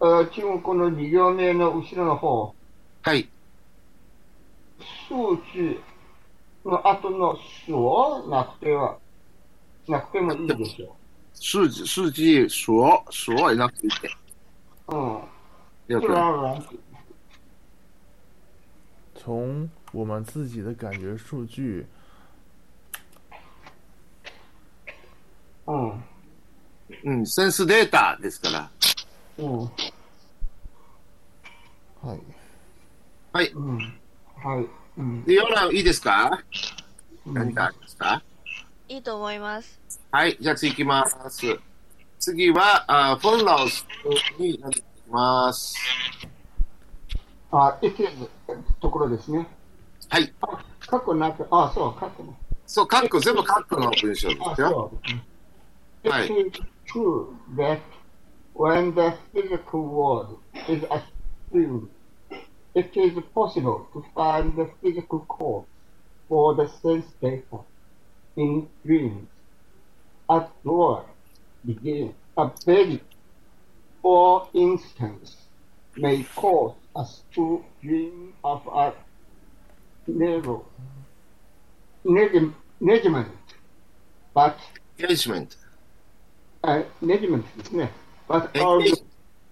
[0.00, 2.54] あー、中国の二行目の後ろの方、
[3.02, 3.28] はい。
[5.08, 5.14] 数
[5.52, 5.78] 値
[6.64, 8.98] の後の数をなくては、
[9.88, 10.96] なくてもいいでしょ
[11.34, 12.72] 数字、数字、数、
[13.10, 13.92] 数はなくていい
[14.90, 14.96] って。
[14.96, 14.98] う。
[14.98, 15.98] うん。
[15.98, 16.06] 了解。
[16.06, 16.62] 不然然。
[19.14, 21.84] 从我们自己的感觉数据，
[25.66, 26.02] うん。
[27.04, 27.26] うん。
[27.26, 28.70] センスデータですから。
[29.38, 29.60] うん。
[32.02, 32.20] はい。
[33.32, 33.48] はい。
[33.50, 33.76] うん。
[34.42, 34.66] はい。
[34.96, 35.24] うん。
[35.24, 36.42] で、ヨラいいですか？
[37.26, 38.22] うん何かありますか？
[38.88, 39.78] いいと思います。
[40.10, 40.36] はい。
[40.40, 41.16] じゃあ次行きます。
[42.20, 43.86] 次は、あフォンラウス
[44.38, 45.74] になってきます。
[47.50, 48.10] あ、いける
[48.80, 49.48] ところですね。
[50.10, 50.32] はい。
[50.42, 52.38] あ、過去なく、あ、そう、過去ね。
[52.66, 54.92] そう、カッコ、全部カッコの文章であ、すよ。
[56.04, 56.30] はい
[56.86, 57.80] true that
[58.54, 61.88] when the physical world is assumed,
[62.74, 65.66] it is possible to find the physical cause
[66.28, 67.60] for the sense data
[68.36, 69.28] in dreams
[70.30, 71.04] at or
[71.64, 73.00] begin a very
[74.02, 75.36] or instance
[75.96, 78.92] may cause us to dream of a
[80.06, 80.64] narrow
[82.04, 83.26] negament, neg
[84.32, 84.58] but
[84.98, 85.56] engagement.
[86.62, 86.82] Uh,
[88.28, 88.56] but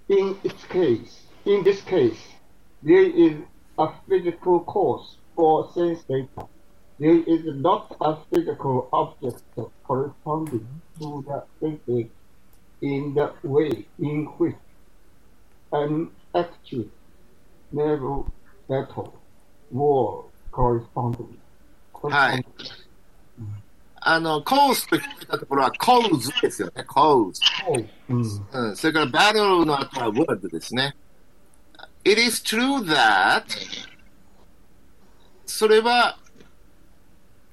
[0.08, 2.20] in its case, in this case,
[2.82, 3.34] there is
[3.78, 6.46] a physical cause for sense data.
[6.98, 9.42] There is not a physical object
[9.84, 11.24] corresponding to
[11.60, 12.08] the
[12.80, 14.54] in the way in which
[15.72, 16.90] an acute
[17.72, 18.24] nerve
[18.68, 19.14] battle
[19.70, 21.38] war corresponding.
[21.92, 22.46] はい。
[24.00, 27.40] あの、コースと聞いたところは、コーズですよね、コーズ。
[28.08, 28.68] うん。
[28.68, 30.94] うん、それから、バトルの後は、ウォードですね。
[32.04, 33.44] It is true that
[35.44, 36.16] それは、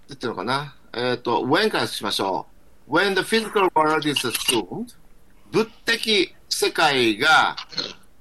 [0.07, 0.75] なんていうのかな。
[0.93, 2.54] えっ、と、when からしましょう。
[2.87, 4.95] When the physical world is assumed
[5.51, 7.55] 物的世界が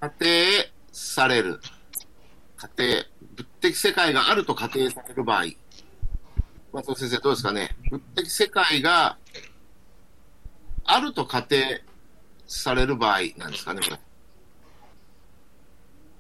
[0.00, 1.61] 仮定される。
[2.57, 5.44] 仮定、物的世界があると仮定される場合。
[6.72, 7.77] 松尾先生、どうですかね？
[7.90, 9.18] 物的世界が
[10.85, 11.83] あると仮定
[12.46, 14.00] される場合なんですかね、これ。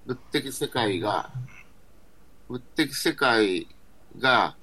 [0.06, 1.30] 物的世界が、
[2.48, 3.66] 物的世界
[4.18, 4.56] が、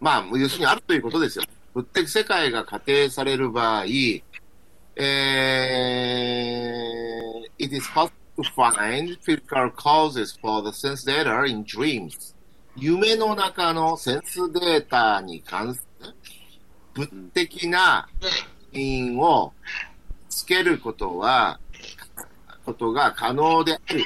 [0.00, 1.44] まあ、要するにあるということですよ。
[1.74, 3.84] 物的世界が仮定される場合、
[4.96, 7.02] えー
[7.62, 12.34] it is possible to find physical causes for the sense data in dreams.
[12.76, 16.14] 夢の中のセンスデータに関する
[16.94, 18.08] 物的な
[18.72, 19.52] 因を
[20.28, 21.60] つけることは、
[22.64, 24.04] ことが可能である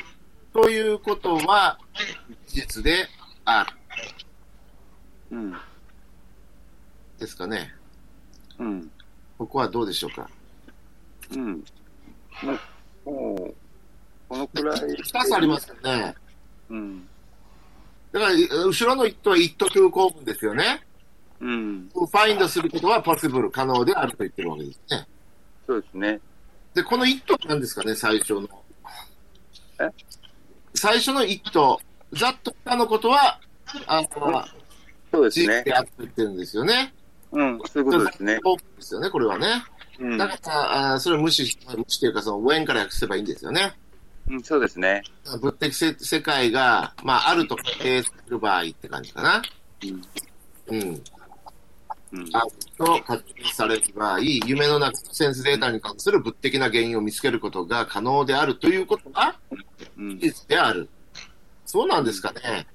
[0.52, 1.78] ということは
[2.46, 3.06] 事実で
[3.44, 5.36] ある。
[5.36, 5.56] うん。
[7.18, 7.72] ですかね。
[8.58, 8.90] うん。
[9.38, 10.28] ここはどうでしょうか？
[11.32, 11.64] うん。
[13.04, 13.54] もう、
[14.28, 14.78] このくらい。
[14.80, 16.14] 2つありますよね。
[16.70, 17.08] うん。
[18.12, 20.82] だから、後ろの一とは一と空構文ですよね。
[21.40, 21.88] うん。
[21.92, 25.06] ファインドすることは possible 可能であると言ってるわけですね。
[25.66, 26.20] そうですね。
[26.74, 28.48] で、この一とは何ですかね、最初の。
[29.80, 29.90] え？
[30.74, 31.80] 最初の一と、
[32.12, 33.40] ざっと他のことは、
[33.86, 34.44] あの、
[35.10, 35.46] そうですね。
[35.46, 36.94] 事実であると言ってるんですよね。
[37.36, 37.60] うん。
[37.66, 38.34] そういうことですね。
[38.34, 38.40] で
[38.82, 39.62] すよね、これはね。
[40.00, 43.74] うんだから、あそれを無視し、無視というか、その、when から訳せばいいんですよね。
[44.28, 44.42] うん。
[44.42, 45.02] そうですね。
[45.40, 49.42] 物的せ世界が、まあ、あると仮定する場合って感じかな。
[50.70, 50.78] うん。
[50.78, 51.02] うん。
[52.12, 52.36] うん。
[52.36, 59.36] あると仮定される場合、夢の中のセンスデータに関する物的な原因を見つけることが可能であるということが
[59.98, 60.26] うん事。
[60.26, 60.88] 実である。
[61.66, 62.66] そうなんですかね。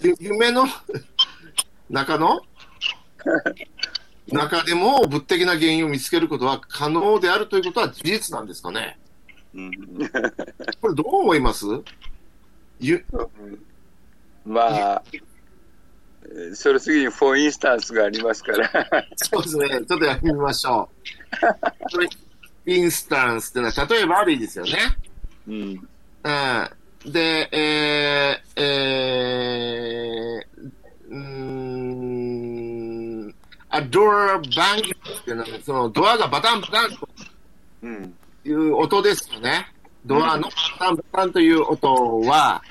[0.00, 0.66] ゆ 夢の
[1.90, 2.40] 中の？
[4.32, 8.98] 中でも物的な原因を見つけることは可能であるということは事実なんですかね？
[9.54, 9.70] うん。
[10.80, 11.64] これどう思います？
[12.80, 13.04] ゆ
[14.44, 15.22] まあ、えー
[16.56, 18.68] それ次にフォーインスタンスがありますから。
[19.14, 19.68] そうですね。
[19.68, 20.88] ちょっとやってみましょ
[22.66, 22.70] う。
[22.70, 24.72] インスタンスってのは、例えばでいいですよね。
[25.46, 25.54] うん。
[25.54, 26.28] う
[27.08, 27.10] ん。
[27.12, 30.70] で、えー、えー、
[31.10, 31.18] うー
[33.26, 33.34] ん、
[33.70, 37.08] a door bang っていうのは、そのドアがバタンバタンと
[37.82, 38.14] うん。
[38.44, 39.72] いう音ですよね。
[40.04, 42.62] ドアのバタンバタンという音は、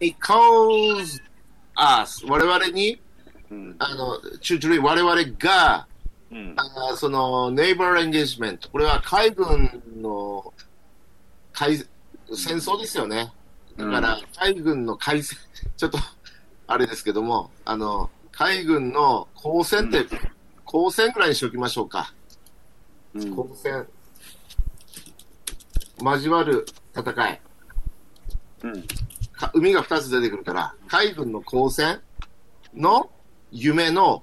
[0.00, 1.20] it calls
[1.76, 3.00] us 我々に、
[3.50, 3.76] うん。
[3.78, 5.86] あの、チュチュ我々が、
[6.30, 6.54] うん。
[6.56, 8.68] あーその、ネイバーエンゲージメント。
[8.70, 9.70] これは海軍
[10.02, 10.52] の
[11.52, 13.32] 海、戦争ですよね。
[13.76, 15.38] だから、海軍の海戦、
[15.76, 15.98] ちょっと、
[16.66, 20.06] あれですけども、あの、海軍の交戦って、
[20.66, 22.12] 交戦ぐらいにしておきましょうか。
[23.14, 23.28] うん。
[23.28, 23.86] 交戦。
[26.00, 27.40] 交わる戦い。
[28.62, 28.82] うん。
[29.32, 32.00] か海が2つ出てくるから、海軍の交戦
[32.74, 33.10] の
[33.50, 34.22] 夢の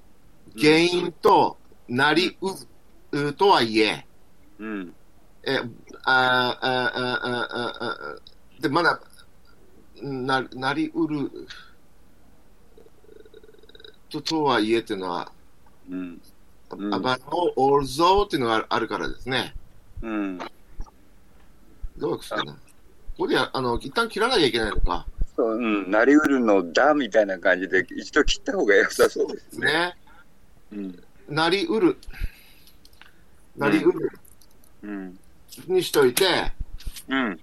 [0.59, 4.05] 原因となりうるとはいえ、
[4.59, 4.93] うん。
[5.43, 5.57] え、
[6.03, 7.27] ああああ
[7.85, 8.99] ああで、まだ、
[10.01, 11.31] な、なりうる、
[14.11, 15.31] と、とはいえっていうのは、
[15.89, 16.21] うん。
[16.77, 17.23] うんあばの、
[17.55, 19.53] オルゾーっていうのがあるからですね。
[20.01, 20.37] うん。
[21.97, 22.51] どうですかね。
[22.51, 22.57] こ
[23.19, 25.05] こで、あの、一旦切らなきゃいけないのか。
[25.35, 25.91] そう、うん。
[25.91, 29.67] なりうるのだみたいな感じで、一度切った方が良さそうですね。
[29.67, 29.95] ね。
[30.71, 31.03] うん。
[31.29, 31.97] なりうる。
[33.57, 34.11] なりうる
[34.83, 35.19] うん。
[35.67, 36.25] にしといて、
[37.09, 37.39] うん。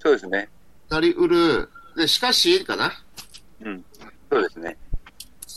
[0.00, 0.48] そうですね。
[0.88, 1.68] なりうる。
[1.96, 2.92] で、しかし、かな。
[3.62, 3.84] うん。
[4.30, 4.76] そうですね。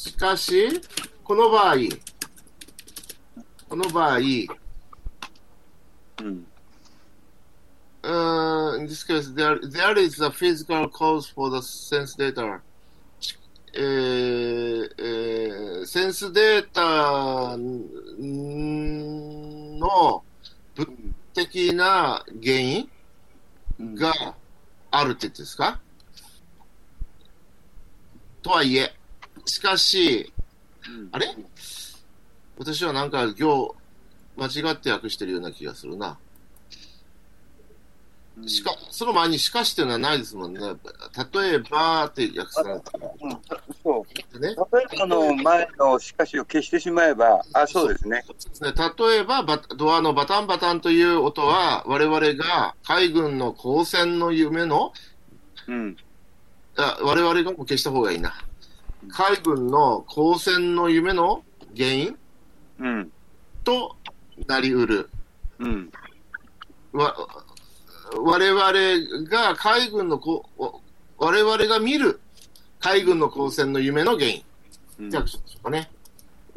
[0.04, 0.82] しかし、
[1.24, 1.76] この場合、
[3.70, 4.26] この場合、うん。
[8.04, 12.60] Uh, in this case, there, there is a physical cause for the sense data.
[13.76, 17.64] えーえーセンスデータの
[20.76, 20.91] 物
[21.34, 22.89] 的な原因
[23.95, 24.12] が
[24.91, 25.80] あるって言ってですか
[28.41, 28.93] とはいえ、
[29.46, 30.32] しかし、
[30.88, 31.28] うんあれ？
[32.58, 33.76] 私はなんか行、
[34.38, 36.18] 間違って訳してるような気がするな。
[38.48, 40.60] しか、その前にしかしっていうのはないですもんね。
[40.60, 42.91] 例えばって訳されて
[43.22, 43.38] うん
[43.84, 44.39] そう。
[44.39, 44.50] ね？
[44.50, 44.56] 例え
[45.00, 48.24] ばの前のしかしを消してしまえば、あ、そうですね。
[48.28, 54.94] ですね例えばバ、ドアのバタンバタンという音は、我々が海軍の交戦の夢の、
[55.68, 55.98] うん。
[56.76, 58.34] あ我々がもう消した方がいいな。
[59.10, 61.43] 海軍の交戦の夢の
[61.76, 62.18] 原因？
[62.80, 63.12] うん。
[63.64, 63.95] と
[64.47, 65.10] なりうる。
[65.60, 65.91] うん。
[66.91, 67.16] わ
[68.18, 68.62] 我々
[69.30, 70.64] が海軍のこう、
[71.18, 72.20] 我々が見る
[72.80, 74.43] 海軍の光線の夢の原因。
[74.99, 75.89] うんじゃあ、しょうかね。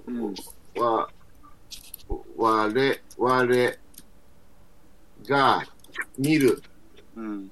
[0.07, 0.35] うん
[0.79, 1.09] わ、
[2.37, 3.73] 我々
[5.27, 5.63] が
[6.19, 6.63] 見る
[7.17, 7.51] うん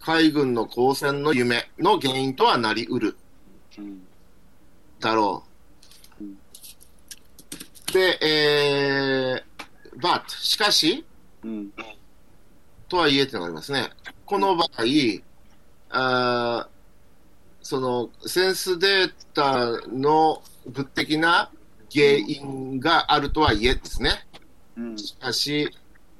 [0.00, 3.16] 海軍の光線の夢の原因とはなりうん
[5.00, 5.42] だろ
[6.20, 6.24] う。
[6.24, 6.38] うん
[7.92, 11.04] で、えー、but、しかし、
[11.44, 11.70] うん
[12.88, 13.90] とはいえってのがありますね。
[14.24, 14.68] この場合、
[15.90, 16.76] あー
[17.62, 21.50] そのセンスデータの物的な
[21.92, 24.10] 原因があるとはいえですね。
[24.76, 25.68] うんしかし、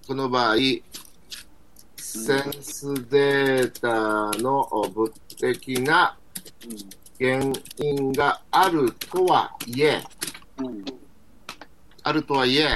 [0.09, 6.16] この場合、センスデータの物的な
[7.19, 7.41] 原
[7.79, 10.03] 因があるとはいえ、
[10.59, 10.85] うん
[12.03, 12.69] あるとはいえ、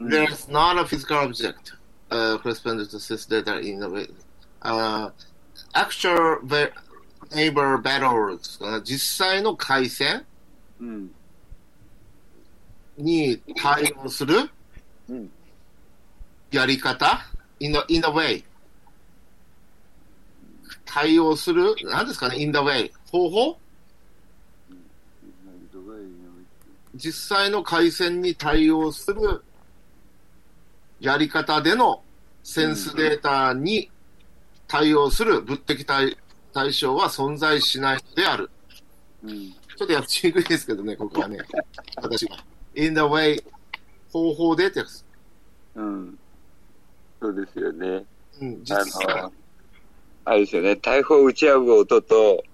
[0.00, 1.74] うん there's not a physical object
[2.10, 4.08] uh, corresponding to sense data in a way.
[4.62, 5.10] Uh,
[5.74, 6.38] actual
[7.34, 10.24] neighbor battles 実際の回戦
[10.80, 11.10] うん
[12.98, 14.50] に対応する
[16.50, 17.20] やり方
[17.60, 18.44] in a, in a way
[20.84, 23.58] 対応する何ですかね in the way 方法
[26.94, 29.42] 実際の回線に対応する
[31.00, 32.02] やり方での
[32.42, 33.90] センスデータに
[34.66, 36.16] 対応する物的対
[36.52, 38.50] 対象は存在しないのである。
[39.24, 41.38] うんちょっとやっちにくいですけどね、ここはね。
[41.96, 42.44] 私は。
[42.74, 43.42] in the way
[44.12, 45.02] 方法でってやつ。
[45.74, 46.18] うん
[47.18, 48.04] そうですよね。
[48.40, 49.22] うん、あ実際。
[49.22, 49.32] の、
[50.26, 52.44] あれですよね、大砲打ち合う音と、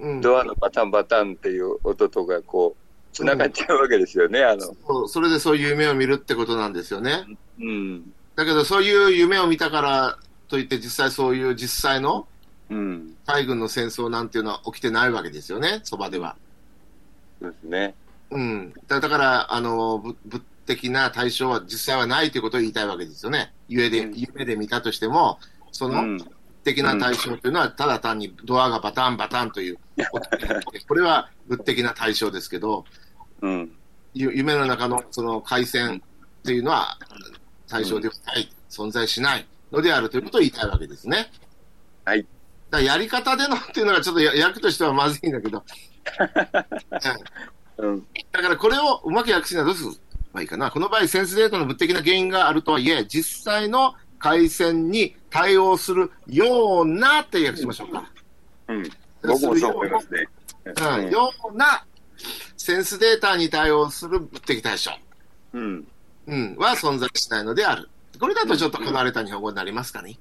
[0.00, 2.81] うん、ドアのバタンバタンっていう音とがこう、
[3.12, 4.60] 繋がっちゃうわけですよね、あの。
[4.60, 7.24] そうそれでそういう夢を見るってことなんですよね。
[7.60, 8.12] うん。
[8.36, 12.26] だけどそういう夢を見たからといって実際そういう実際の
[12.70, 13.16] うん。
[13.26, 16.36] 海軍の戦争なんていうのは起きてないわけですよね、そばでは。
[17.40, 17.94] そうですね。
[18.30, 18.72] うん。
[18.88, 23.52] だだから、あの、ぶ物的な対象は実際はないということを言いたいわけですよね。
[23.68, 25.38] 夢で、うん夢で見たとしても、
[25.70, 26.18] そうのん。
[26.62, 29.78] 物的な対象というのは、ただ単にドアがバタンバタンという
[30.88, 32.84] これは物的な対象ですけど、
[33.42, 33.72] うん。
[34.14, 36.02] ゆ夢の中のその回線
[36.44, 36.98] というのは
[37.66, 41.30] 対象ではない、存在しないのであるということを言いたいわけですね。
[42.04, 42.26] はい。
[42.70, 45.64] だやり方でのっていうのがちょっとや 役としてはまずいんだけど、
[47.78, 48.06] う んうん。
[48.30, 49.90] だからこれをうまく訳すにはどうすれ
[50.32, 50.70] ばいいかな。
[50.70, 58.10] この場合、センスデータの物的な原因があるとはいえ、実際の回線に対応するようなって訳しましょうか。
[58.68, 58.82] うん。
[59.22, 60.28] 僕もそう思いますね。
[60.64, 61.84] うん、ような
[62.56, 64.90] センスデータに対応する物的対象、
[65.54, 65.88] うん。
[66.26, 67.88] うん、は存在しないのである。
[68.20, 70.18] これだとちょっと離れた日本語になりますかね。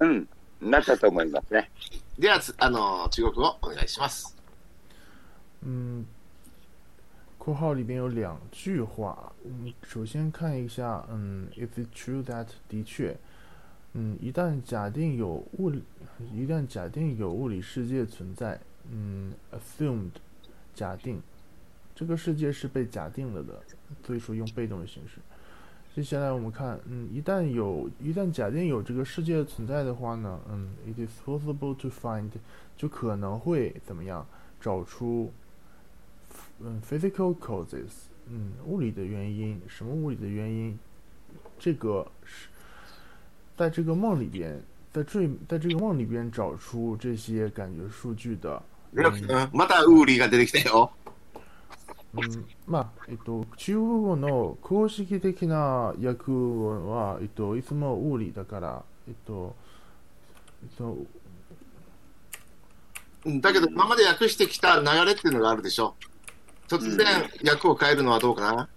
[0.00, 0.28] うん。
[0.60, 1.70] なったと思いますね。
[2.18, 4.36] では、つあの、中国語お願いします。
[5.64, 6.04] 嗯，
[7.38, 13.16] 括号里边有两句话，嗯，首先看一下，嗯，Is it true that 的确，
[13.94, 15.82] 嗯，一旦假定有物理，
[16.32, 18.60] 一旦假定有物理世界存在，
[18.90, 20.10] 嗯，assumed
[20.74, 21.20] 假定，
[21.94, 23.60] 这个世界是被假定了的，
[24.04, 25.18] 所以说用被动的形式。
[25.94, 32.30] 接下来我们看，嗯，一旦有，一旦假定有这个世界存在的话呢，嗯，it is possible to find，
[32.76, 34.24] 就可能会怎么样
[34.60, 35.32] 找出，
[36.60, 37.90] 嗯，physical causes，
[38.28, 40.78] 嗯，物理的原因，什么物理的原因？
[41.58, 42.48] 这个是
[43.58, 48.62] 在这个梦里边，在这在这个梦里边找出这些感觉数据的，
[48.94, 50.92] うんまたウーリーが出てきたよ。
[52.14, 59.54] うん、まあ、えっと、中国語の公式的な訳語は、えっと、いつもウーリだから、えっと、
[60.62, 60.96] えっと、
[63.26, 65.96] うんだけど、今まで訳してきた流れっていうのがあるでしょ。
[66.66, 68.68] 突然、訳を変えるのはどうかな？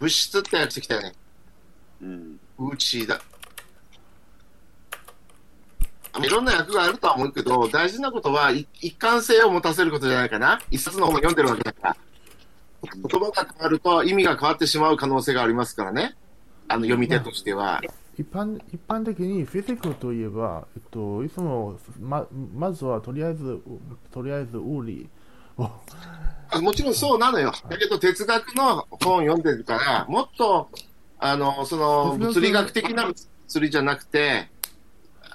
[0.00, 1.12] 物質って訳してきたよね。
[2.00, 2.40] うん。
[2.58, 3.20] うちだ。
[6.22, 10.60] いろんな訳があるとは思うけど、大事なことはい一貫性を持たせることじゃないかな。
[10.70, 11.96] 一冊の本を読んでるわけだから。
[12.82, 16.14] 言葉が変わると意味が変わってしまう可能性がありますからね。
[16.68, 17.82] あの読み手としては。
[18.16, 23.60] 一般一般的にフィジカルといえば、えっと、いつもままずはとりあえず
[24.12, 25.08] とりあえずウーリ
[25.56, 25.68] を
[26.60, 27.52] もちろんそうなのよ。
[27.68, 30.68] だけど哲学の本を読んでるから、もっと、
[31.18, 34.50] あの、その、物理学的な物理じゃなくて、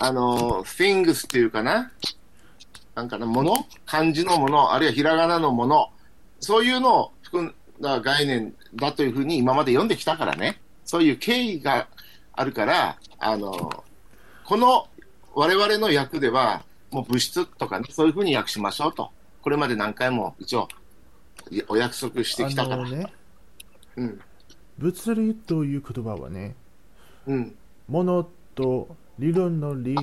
[0.01, 1.91] あの、things っていうかな？
[2.95, 3.65] なんかな、もの？
[3.85, 5.89] 漢字のもの、あるいはひらがなのもの、
[6.39, 10.61] そういうのを含んだ概念だというふうに今まで読んできたからね。
[10.85, 11.87] そういう経緯が
[12.33, 13.83] あるから、あの、
[14.45, 14.87] この
[15.35, 19.11] 我々の訳では、もう物質とかね、そういうふうに訳しましょうと。
[19.41, 20.67] これまで何回も一応、
[21.51, 22.89] いお約束してきたから。
[22.89, 23.13] ね、
[23.97, 24.21] うん。
[24.77, 26.55] 物理という言葉はね、
[27.27, 27.55] うん。
[27.87, 29.95] ものと理論の理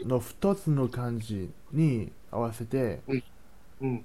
[0.00, 3.00] の二つの漢字に合わせて、
[3.80, 4.04] うん。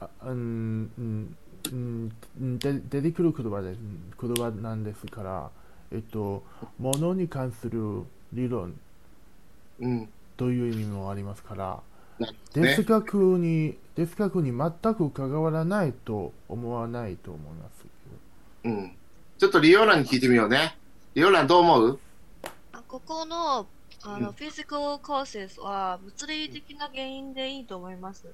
[0.00, 1.36] あうんうん
[1.72, 3.78] うんうんで出てくる言葉です
[4.20, 5.50] 言葉なんですから、
[5.92, 6.42] えっと、
[6.78, 8.02] ものに関する
[8.32, 8.74] 理論
[9.80, 10.08] うん。
[10.36, 11.80] という意味もありますから、
[12.52, 12.82] 哲。
[12.82, 17.86] 学に哲学に全く関わらないと思わないと思います。
[18.64, 18.92] うん。
[19.38, 20.76] ちょっとリオラに聞いてみようね。
[21.14, 21.90] リオラどう思う？
[21.92, 21.98] あ
[22.94, 23.66] ここの
[24.04, 28.24] あの、うんフィジカルコーセスは物理的な原因でいいと思います。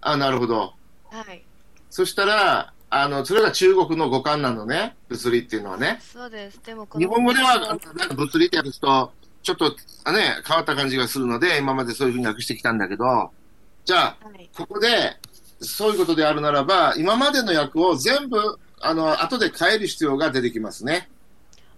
[0.00, 0.74] あ、なるほど。
[1.10, 1.42] はい。
[1.90, 4.94] そしたら、あの、それが中国の語感なのね。
[5.08, 5.98] 物理っていうのはね。
[6.00, 6.60] そうです。
[6.64, 9.12] でもこの日本語では、なんか物理って訳すと、
[9.42, 13.32] ちょっと、あね、変わった感じがするので、今までそういうふうに訳してきたんだけど、
[13.84, 14.48] じゃあ、はい。
[14.56, 15.16] ここで、
[15.58, 21.08] そういうことであるならば、今までの訳を全部、あの、後で変える必要が出てきますね。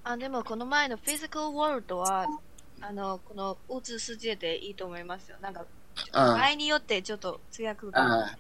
[0.08, 2.28] あでもこの前のフィジカルワールドは
[2.80, 5.36] あのこの物質世界でいいと思いますよ。
[5.42, 5.64] なんか
[6.12, 8.38] あ場合によってちょっと通訳あがあ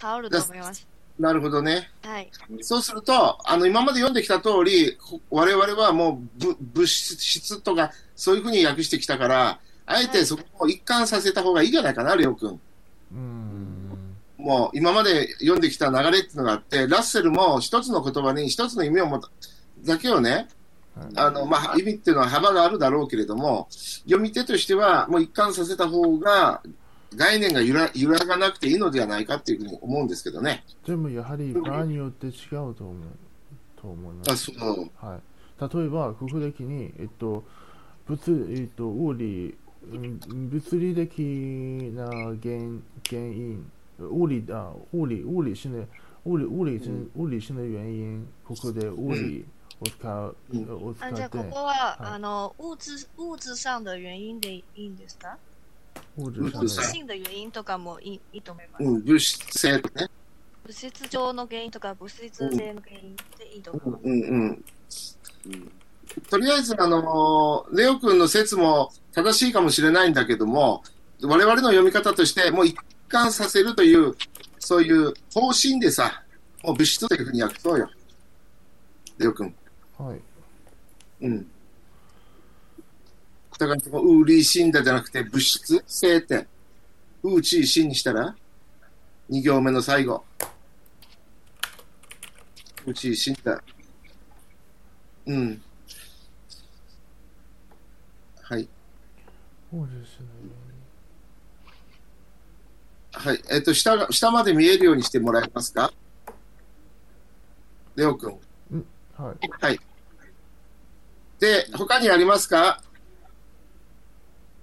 [0.00, 0.86] 変わると思います。
[1.18, 1.90] なるほどね。
[2.02, 2.30] はい。
[2.62, 12.58] そうすると、あの、今まで読んできた通り、ほ我々はもうぶ物質とか、そういうふうに訳してきたから、あえてそこを一貫させた方がいいんじゃないかな、レオ君。
[13.12, 19.28] うーんもう今まで読んできた流れっていうのがあって、ラッセルも一つの言葉に一つの意味を持た、
[19.84, 20.48] だけをね、はい
[21.14, 23.68] あの、まあ、意味っていうのは幅があるだろうけれども、
[24.04, 26.62] 読み手としてはもう一貫させた方が、
[27.14, 30.64] 概念が揺ら揺らがなくていいのではないかっていうふうに思うんですけどね。
[30.86, 32.32] でもやはり場合によって違う
[32.74, 32.96] と思う
[33.76, 34.30] と思います。
[34.32, 35.20] あそうはい、
[35.60, 37.44] 例えば、国的に、えっと、
[38.08, 38.18] 物、
[38.50, 39.54] えっと、物理、
[40.94, 41.18] 的
[41.94, 42.36] な原
[43.10, 45.86] 原因、物理、啊，物理、物理性的、
[46.24, 49.44] 物理、物理性、物理性的原因、ここで物理
[49.82, 55.36] を使う、うんを使あじゃここは、はいあの物質物質上的原因でいいんですか？
[56.16, 58.84] 物質上的原因とかもいいいいと思います。
[58.84, 60.08] うん、物質性とね。
[60.64, 64.04] 物質上の原因とか物質性の原因でいいと思います。
[64.04, 64.64] うんうんうん
[66.28, 70.82] とりあえず、あのレオ君の説も正しいかもしれないんだけども、
[71.22, 72.76] 我々の読み方として、もう一
[73.08, 74.14] 貫させるという、
[74.58, 76.22] そういう方針でさ、
[76.62, 77.88] もう物質というふうに訳そうよ。
[79.16, 79.54] レオ君。
[79.98, 80.20] はい。
[81.24, 81.46] うん。
[83.58, 86.46] だから、ウーリーシンダじゃなくて、物質性って、
[87.22, 88.34] ウーチーシンにしたら、
[89.28, 90.24] 二行目の最後。
[92.86, 93.62] ウーチーシンダ。
[95.26, 95.62] うん。
[98.42, 98.68] はい。
[99.70, 100.28] 物理性の
[103.12, 103.42] はい。
[103.50, 105.92] えっ、と、下が、下まで見えるようにしてもらえますか？
[107.94, 108.36] レオ君。
[109.22, 109.36] はい。
[109.60, 109.80] はい。
[111.38, 112.80] で、他にありますか？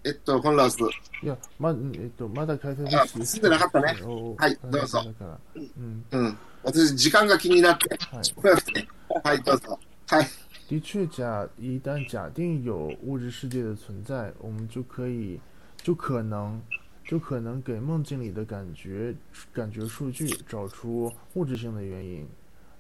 [0.03, 0.78] えっと、コンラース。
[1.24, 5.03] いや、ま、えっと、まだ解説あ済んでなかったねおはいどうぞ。
[5.55, 6.05] うん。
[6.12, 6.38] うん。
[6.64, 7.89] 私、時間が気になって。
[8.05, 8.24] はい。
[9.24, 9.78] はい、どうぞ。
[10.07, 10.28] はい。
[10.70, 15.39] 的确假一旦假定有物质世界的存在，我们就可以，
[15.84, 16.62] 就可能，
[17.03, 19.14] 就可能给梦境里的感觉
[19.51, 22.26] 感觉数据找出物质性的原因。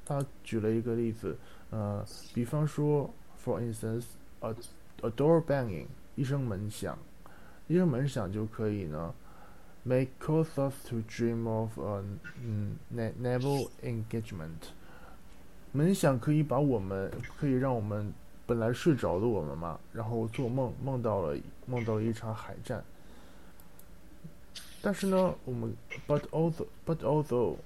[0.05, 1.37] 他举了一个例子，
[1.71, 3.09] 呃，比方说
[3.43, 4.55] ，for instance，a
[5.01, 6.97] a door banging，一声门响，
[7.67, 9.13] 一声门响就可以呢
[9.83, 12.03] ，make cause us to dream of a
[12.43, 14.71] 嗯 na- naval engagement。
[15.71, 18.11] 门响可以把我们，可以让我们
[18.47, 22.83] 本来睡着的我们嘛，然后做梦梦到了梦到了一场海战。
[24.81, 25.75] 但是呢，我们
[26.07, 27.57] but although but although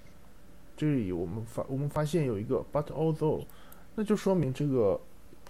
[0.75, 3.45] 这里我们发我们发现有一个 but although，
[3.95, 4.99] 那就说明这个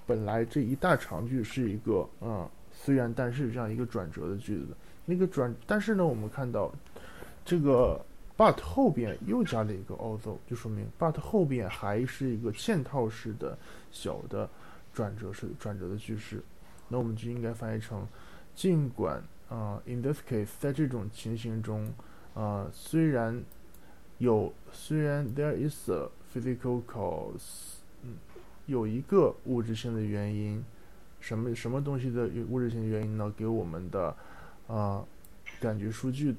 [0.06, 4.68] 本来这一大长句是一个嗯虽然但是这样一个转折的句子。
[5.06, 6.74] 那个转，但是呢，我们看到
[7.44, 8.00] 这个
[8.38, 13.58] but 后边又加了一个 although，就说明 but 后边还是一个嵌套式的
[13.92, 14.50] 小的
[14.94, 16.42] 转折式转折的句式，
[16.88, 18.08] 那我们就应该翻译成
[18.56, 21.94] 尽管啊、i n this case，在这种情形中
[22.34, 23.44] 啊、虽然
[24.20, 27.83] 有虽然 there is a physical cause，
[28.66, 30.64] 有一个物质性的原因，
[31.20, 33.34] 什么什么东西的物质性原因呢？
[33.36, 34.16] 给我们的
[34.68, 35.06] 啊、
[35.60, 36.36] 感觉数据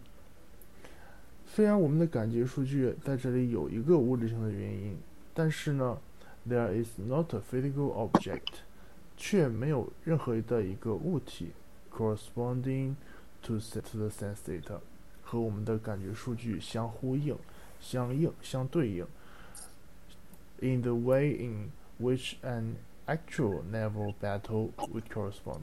[1.46, 4.96] 虽然我们的感觉数据在这里有一个物质性的原因，
[5.34, 5.98] 但是呢
[6.48, 8.62] ，there is not a physical object
[9.16, 11.52] 却没有任何的一个物体
[11.92, 12.94] corresponding
[13.42, 14.80] to to the sense data
[15.22, 17.36] 和我们的感觉数据相呼应、
[17.78, 19.06] 相应、相对应。
[20.60, 22.75] In the way in which an
[23.05, 25.61] actual naval battle would correspond，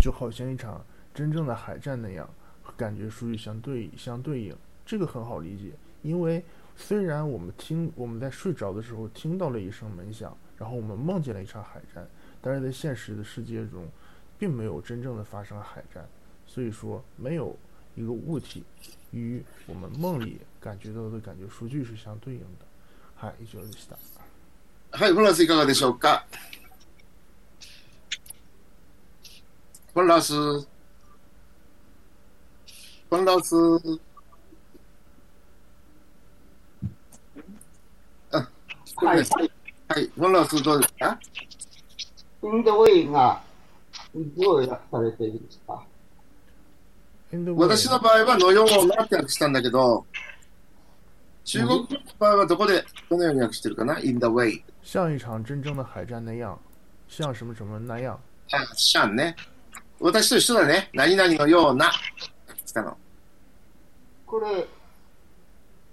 [0.00, 0.84] 就好像一场
[1.14, 2.28] 真正的海战那样，
[2.62, 4.56] 和感觉数据相对相对应。
[4.84, 6.42] 这个很好理解，因为
[6.76, 12.06] 虽然我们听我们在睡着的时候听到了一声门响，然后我们梦见了一场海战，
[12.40, 13.86] 但是在现实的世界中，
[14.38, 16.08] 并没有真正的发生海战，
[16.46, 17.56] 所以说没有
[17.94, 18.64] 一个物体
[19.12, 22.66] 与我们梦里感觉到的感觉数据是相对应的。
[23.20, 24.15] はい、以上でした。
[24.91, 26.25] はい、フォンラスいかがでしょうか？
[29.93, 30.33] フォンラス。
[30.33, 33.55] フォンラス。
[38.31, 38.49] あ、
[39.05, 39.49] はいね。
[39.89, 41.19] はい、フォンラスどうですか
[42.43, 43.41] ？In the way が
[44.13, 45.83] どう訳されているんですか？
[47.55, 50.05] 私の場合はのようなって訳したんだけど、
[51.47, 51.87] 中国の
[52.19, 54.61] 場合はどこで、どのように訳してるかな ?in the way。
[54.83, 56.57] 像一场真正的海战那样，
[57.07, 58.19] 像什么什么那样。
[58.51, 59.33] あ、シャンね。
[60.01, 60.89] 私と一緒だね。
[60.93, 61.89] 何々のような。
[62.65, 62.97] 来たの。
[64.25, 64.67] これ、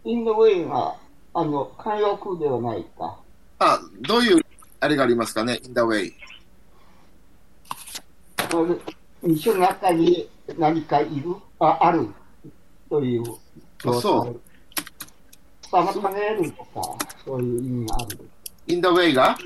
[0.05, 0.96] in the way が、
[1.34, 3.16] あの、慣用句ではないか。
[3.61, 4.44] あ、どういう、
[4.80, 6.12] あれがありますかね ?in the way。
[8.50, 10.28] これ一緒の中に
[10.59, 12.09] 何かいる、あ、ある？
[12.90, 13.22] という
[15.79, 16.03] あそう。
[16.03, 18.18] 妨げるとか、そういう意味がある。
[18.68, 19.37] in the way が？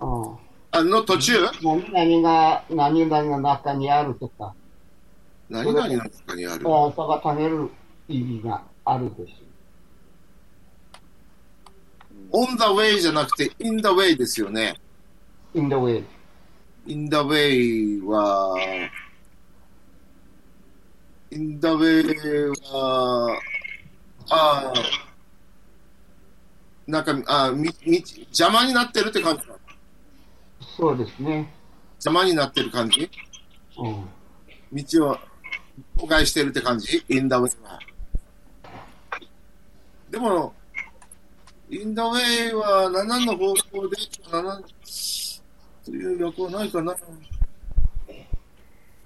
[0.00, 0.36] うん
[0.70, 1.32] あの途中？
[1.62, 4.54] 何々が、何々の中にあるとか、
[5.48, 6.68] 何々の中にある？
[6.68, 7.70] あ妨げる
[8.08, 9.34] 意味があるでし
[12.32, 14.74] on the way じゃなくて in the way ですよね。
[15.54, 15.58] ょ。
[15.58, 16.04] in the way.
[16.86, 18.58] in the way は、
[21.30, 23.40] in the way は、
[24.30, 24.72] あ
[26.88, 29.42] なんか、あみ、み、邪魔になってるって感じ
[30.74, 31.52] そうですね。
[31.96, 33.10] 邪魔になってる感じ？
[33.76, 34.08] うん。
[34.72, 35.18] 道を
[35.98, 37.78] 妨害してるって感じ ?in the way は。
[40.10, 40.54] でも、
[41.68, 43.96] in the way は7の方向で、
[44.30, 44.64] 7
[45.84, 46.96] という訳はないかな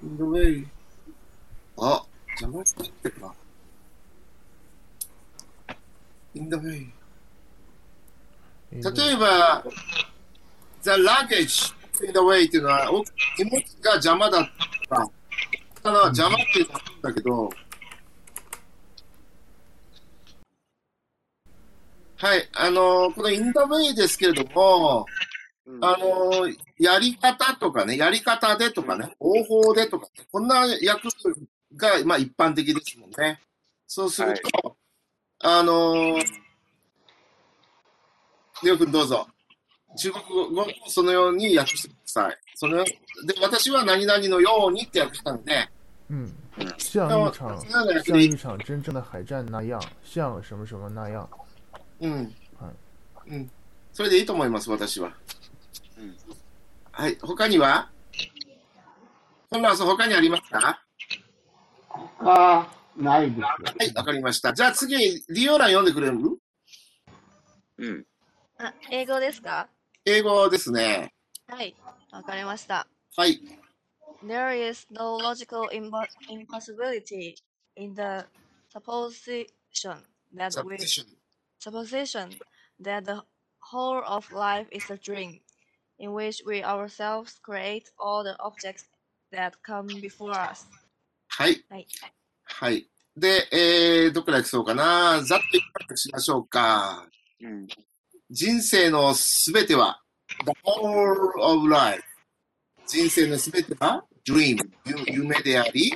[0.04, 0.64] ?in the way。
[1.78, 2.06] あ、
[2.40, 3.34] 邪魔してってか。
[6.36, 7.01] in the way。
[8.72, 9.64] 例えば、
[10.82, 11.74] the luggage
[12.06, 13.04] in the way っていうのは、お
[13.38, 14.48] 荷物が邪魔だっ
[14.88, 15.10] た。
[15.82, 17.50] ただ邪魔っていうのはあるんだけど、
[22.16, 25.06] はい、あのこの in the way ですけれども、
[25.66, 26.48] うんあの
[26.78, 31.08] やり方とかね、やり方でとかね、方法でとか、こんな訳
[31.76, 33.40] が、まあ一般的ですもんね。
[33.86, 34.76] そうすると、
[35.40, 39.26] あのりょうくんどうぞ。
[39.96, 42.38] 中国語をそのように訳してください。
[42.54, 42.94] そので、
[43.42, 45.68] 私は何々のようにって訳したので、
[46.08, 47.30] 嗯嗯，像
[48.20, 51.28] 一场真正的海战那样，像什么什么那样。
[52.00, 52.34] うん。
[52.58, 52.68] は
[53.26, 53.50] いうん。
[53.92, 55.12] それでいいと思います、私は。
[55.98, 56.16] うん
[56.92, 57.16] はい。
[57.20, 57.88] 他には？
[59.50, 60.82] コンラース他にありますか？
[62.18, 63.48] はあないですよ。
[63.90, 64.52] い、わかりました。
[64.52, 66.18] じゃあ次、リオラン読んでくれる？
[67.78, 68.06] うん。
[68.62, 69.68] あ、英語ですか
[70.04, 71.12] 英語ですね。
[71.48, 71.74] はい。
[72.12, 72.86] わかりました。
[73.16, 73.40] はい。
[74.24, 77.34] There is no logical impo- impossibility
[77.74, 78.24] in the
[78.72, 79.98] supposition
[80.32, 80.76] that we
[81.58, 82.30] supposition
[82.80, 83.24] that the
[83.58, 85.40] whole of life is a dream,
[85.98, 88.84] in which we ourselves create all the objects
[89.32, 90.68] that come before us.
[91.26, 91.64] はい。
[91.68, 91.88] はい。
[92.44, 92.86] はい。
[93.16, 95.20] で、えー、どこから行くそうかな。
[95.24, 97.08] ざっと一発しましょうか。
[97.40, 97.66] うん。
[98.32, 100.00] 人生のすべては、
[100.46, 102.02] the whole of life。
[102.86, 104.56] 人生のすべては、dream、
[104.86, 105.92] ゆ夢であり、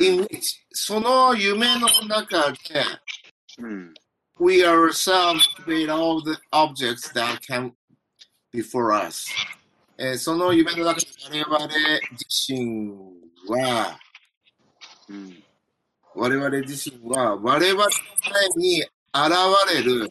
[0.00, 0.40] in which、
[0.72, 2.58] その夢の中で、
[3.58, 3.94] うん。
[4.40, 7.70] we ourselves create all the objects that can
[8.50, 9.26] before us。
[9.98, 11.68] えーその夢の中で我々
[12.12, 12.90] 自身
[13.46, 13.98] は、
[15.10, 15.44] うん。
[16.14, 17.90] 我々自身は、我々の
[18.30, 20.10] 前に現れるうん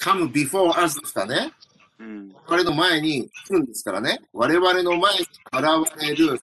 [0.00, 1.52] come before us ですかね。
[1.98, 2.34] うん。
[2.46, 4.20] 我々の前に来るんですからね。
[4.32, 5.20] 我々の前に
[5.52, 6.40] 現れる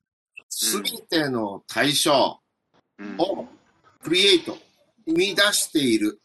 [0.50, 2.40] すべての対象
[3.00, 3.16] うん。
[3.18, 3.48] を
[4.04, 4.58] クリエイト、
[5.08, 6.20] 生み出している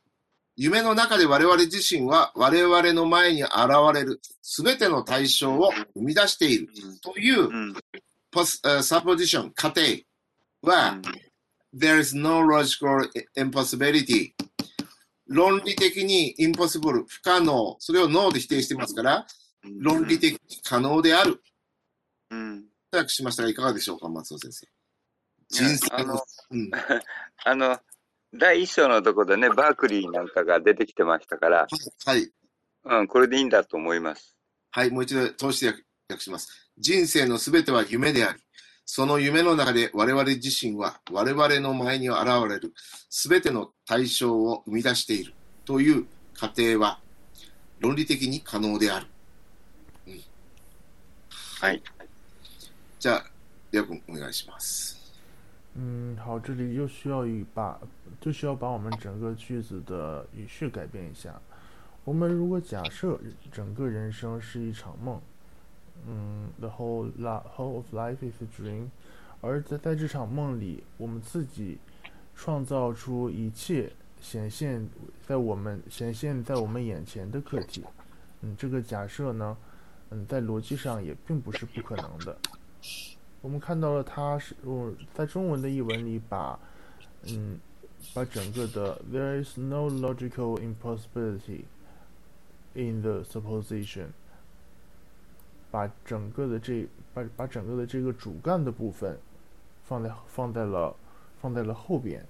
[0.57, 3.53] 夢の中で我々自身は我々の前に現
[3.95, 6.69] れるすべての対象を生み出している
[7.03, 7.75] といううん。
[8.31, 9.81] ポス、uh, サポジション、過程
[10.63, 11.01] は、
[11.75, 14.33] there is no logical impossibility
[15.31, 19.27] 論理的に impossible 不可能それを no で否定してますから
[19.81, 21.43] 論理的に可能である。
[22.31, 22.65] うん。
[22.91, 24.67] と訳しましたがいかがでしょうか松尾先生。
[25.49, 26.71] 人生のあの、うん、
[27.45, 27.81] あの、
[28.33, 31.67] 第一章のところでね、バークリーなんかが出てきてましたから、
[32.05, 32.31] はい。
[32.85, 34.37] うん、これでいいんだと思います。
[34.73, 36.71] はいもう一度通して訳訳します。
[36.79, 38.41] 人生のすべては夢であり
[38.93, 42.75] その夢の中で我々自身は我々の前に現れる
[43.09, 45.33] すべての対象を生み出している
[45.65, 46.99] という過程は
[47.79, 49.07] 論理的に可能である。
[50.09, 50.21] うん
[51.61, 51.81] はい。
[52.99, 53.25] じゃあ、
[53.71, 54.99] りょうくんお願いします。
[55.77, 57.79] 嗯，好，这里又需要一把，
[58.21, 61.41] 就需要把我们整个句子的语序改变一下。
[62.05, 63.21] 我们如果假设
[63.53, 65.23] 整个人生是一场梦，
[66.07, 68.89] 嗯，the whole la whole of life is a dream，
[69.41, 71.79] 而在在这场梦里，我们自己
[72.35, 74.89] 创造出一切显现
[75.27, 77.85] 在我们显现在我们眼前的课题。
[78.43, 79.57] 嗯，这个假设呢，
[80.11, 82.37] 嗯，在逻辑上也并不是不可能的。
[83.43, 86.59] 我们看到了它是，我在中文的译文里把，
[87.27, 87.59] 嗯，
[88.15, 91.65] 把整个的 there is no logical impossibility
[92.75, 94.09] in the supposition，
[95.72, 99.18] 把整个的这把把整个的这个主干的部分
[99.84, 100.96] 放在放在了
[101.42, 102.26] 放在了后边，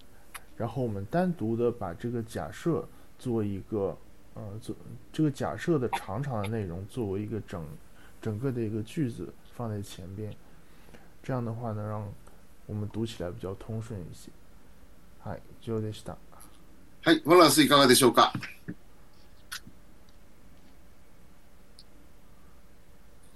[0.58, 3.98] 然后我们单独的把这个假设做一个
[4.34, 4.76] 呃做
[5.12, 7.66] 这个假设的长长的内容作为一个整
[8.22, 10.34] 整个的一个句子放在前边。
[11.24, 12.08] 这样的话呢，让
[12.68, 14.30] 我们读起来比较通順一些。
[15.24, 16.18] はい、以上でした。
[17.04, 18.32] はい、ワランスいかがでしょうか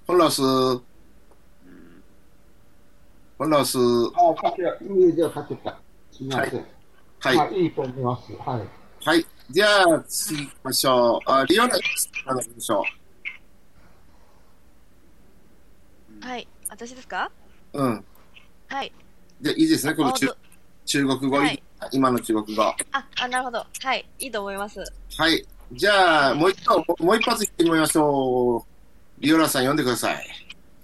[0.07, 0.41] ワランス、
[3.39, 5.79] ワランス、あ、書け、いいじゃ書けた。
[6.11, 6.65] すみません。
[7.19, 8.31] はい、まあ、いいと思います。
[8.33, 9.07] はい。
[9.07, 9.25] はい。
[9.49, 11.31] じゃあ、次行きましょう。
[11.31, 12.83] あ、リオナ、お願いしましょ
[16.21, 17.31] はい、私ですか
[17.73, 17.83] う。
[17.83, 18.05] うん。
[18.67, 18.91] はい。
[19.41, 20.37] で、いいですね、この中
[20.85, 22.63] 中国語、はい今の中国語。
[22.63, 23.65] あ、あ、なるほど。
[23.81, 24.79] はい、いいと思います。
[25.17, 25.45] はい。
[25.71, 28.74] じゃあ、もう一度、もう一発言ってみましょう。
[29.18, 30.26] リオラさん読んでください。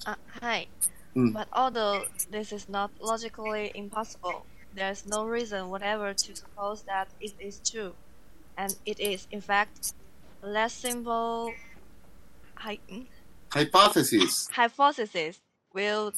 [0.04, 0.68] あ、はい。
[1.14, 1.32] うん。
[1.32, 4.42] But although this is not logically impossible,
[4.74, 7.94] there is no reason whatever to suppose that it is true.
[8.56, 9.94] And it is, in fact,
[10.42, 11.52] a less simple
[12.56, 12.80] hy-
[13.50, 14.50] ハイパーテシス。
[14.52, 15.40] hypothesis
[15.72, 16.14] willed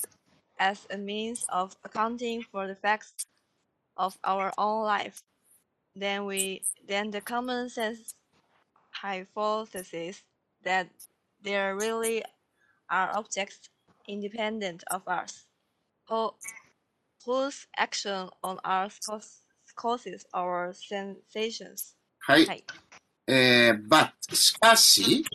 [0.59, 3.15] as a means of accounting for the facts
[3.97, 5.23] of our own life.
[5.97, 8.15] Then we then the common sense
[8.91, 10.23] hypothesis
[10.65, 10.89] that
[11.44, 12.24] there really
[12.90, 13.70] are objects
[14.08, 15.46] independent of us,
[16.10, 16.32] who,
[17.26, 19.42] whose action on us cause,
[19.76, 21.96] causes our sensations.
[22.20, 22.46] はい。
[22.46, 22.64] はい。
[23.28, 25.26] えー、but, しかし、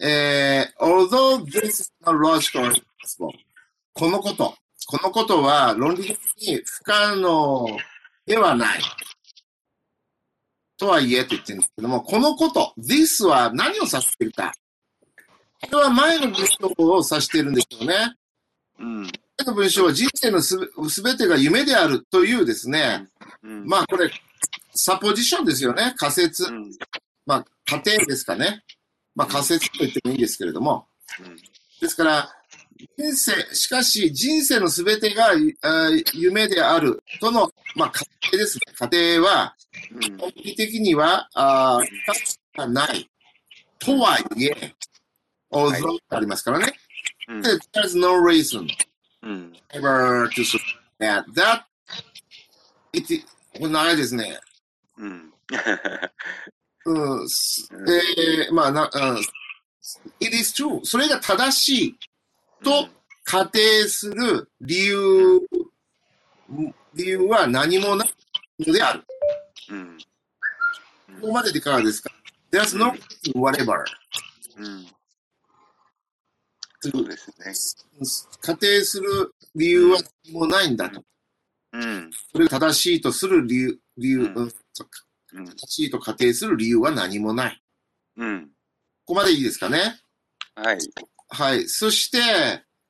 [0.00, 3.30] えー、although this is not logical and possible
[3.92, 4.54] このこと、
[4.86, 7.66] このことは論理的に不可能
[8.26, 8.80] ではない。
[10.76, 14.52] とはいえと言ってるんですけども、このこと、this は何を指しているか。
[15.70, 17.94] これは前の文章を指しているんでしょうね。
[18.78, 19.02] うん。
[19.02, 19.10] 前
[19.46, 20.56] の文章は人生のす
[21.02, 23.06] べてが夢であるというですね、
[23.42, 23.66] うん。
[23.66, 24.10] まあこれ、
[24.74, 25.94] サポジションですよね。
[25.96, 26.50] 仮説う。
[26.50, 26.70] ん。
[27.26, 28.62] まあ、家庭ですかね。
[29.14, 30.86] まあ、仮説と言ってもいいですけれども。
[31.20, 31.36] うん
[31.80, 32.30] ですから、
[32.96, 38.88] 人生、しかし人生のすべてがあ夢であるとの、まあ、家庭ですね。
[38.90, 39.54] 家庭は、
[39.92, 43.10] うん本気的には、あー不可能がない。
[43.78, 44.74] とはいえ、はい
[45.54, 46.72] although ありますからね。
[47.28, 48.66] うんで There's no reason
[49.22, 49.52] うん。
[49.72, 50.60] ever to suppose
[50.98, 51.62] that, that
[52.92, 53.24] it,
[53.58, 54.38] これ長いですね。
[54.98, 55.32] うん。
[56.86, 59.18] うん、すえーまあな、うん、
[60.20, 60.80] it is true.
[60.84, 61.96] それが正しい
[62.62, 62.88] と
[63.24, 65.40] 仮定する理由、
[66.94, 68.08] 理由は何もない
[68.66, 69.04] のである。
[69.70, 69.98] うん。
[71.20, 72.10] ここまででいかがですか
[72.50, 72.92] ?There's no
[73.34, 73.84] whatever.
[74.58, 74.86] うん。
[76.90, 78.34] そうですね。
[78.40, 81.02] 仮定する理由は何もないんだと。
[81.72, 82.10] うん。
[82.32, 84.52] それが正しいとする理由、理由、うんうん
[85.34, 85.44] うん。
[85.46, 87.62] 正しいと仮定する理由は何もない。
[88.16, 88.46] うん。
[89.06, 90.00] ここまでいいですかね？
[90.54, 90.78] はい。
[91.28, 91.68] はい。
[91.68, 92.18] そして、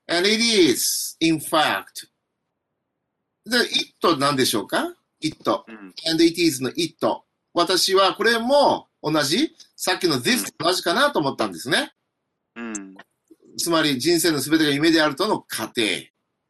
[0.06, 2.08] and it is, in fact.
[3.46, 5.50] で、it なんでしょうか ?it。
[5.50, 5.94] うん。
[6.10, 6.96] and it is の it。
[7.54, 11.92] 私はこれも同じ、さっきの this と同じかなと思ったんですね。
[12.56, 12.94] うん。
[13.56, 15.82] つまり人生の全てが夢であるとの過程。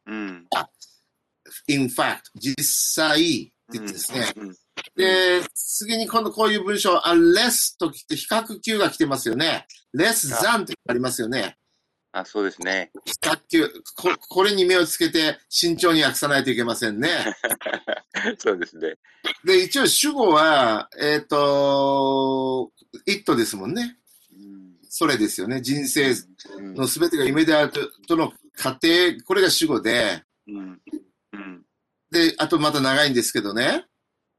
[0.07, 0.47] うん。
[1.67, 4.33] in fact, 実際ですね。
[4.37, 4.55] うん。
[4.95, 9.67] で、次に今度こういう文章、あ、less と来て比較級が来てますよね。
[9.95, 11.57] less than ってありますよね。
[12.11, 12.91] あ、そうですね。
[13.03, 13.67] 比較級。
[13.97, 17.09] ここれに目をつけて慎重に訳さないといけませんね。
[18.39, 18.95] そうですね。
[19.43, 22.71] で、一応主語は、えっ、と、
[23.05, 23.97] it ですもんね。
[24.31, 24.75] うん。
[24.87, 25.61] それですよね。
[25.61, 26.15] 人生うん。
[26.75, 28.87] の全てが夢であるととの過程、
[29.25, 30.81] これが主語で、うん。
[31.33, 31.63] うん。
[32.11, 33.85] で、あとまた長いんですけどね。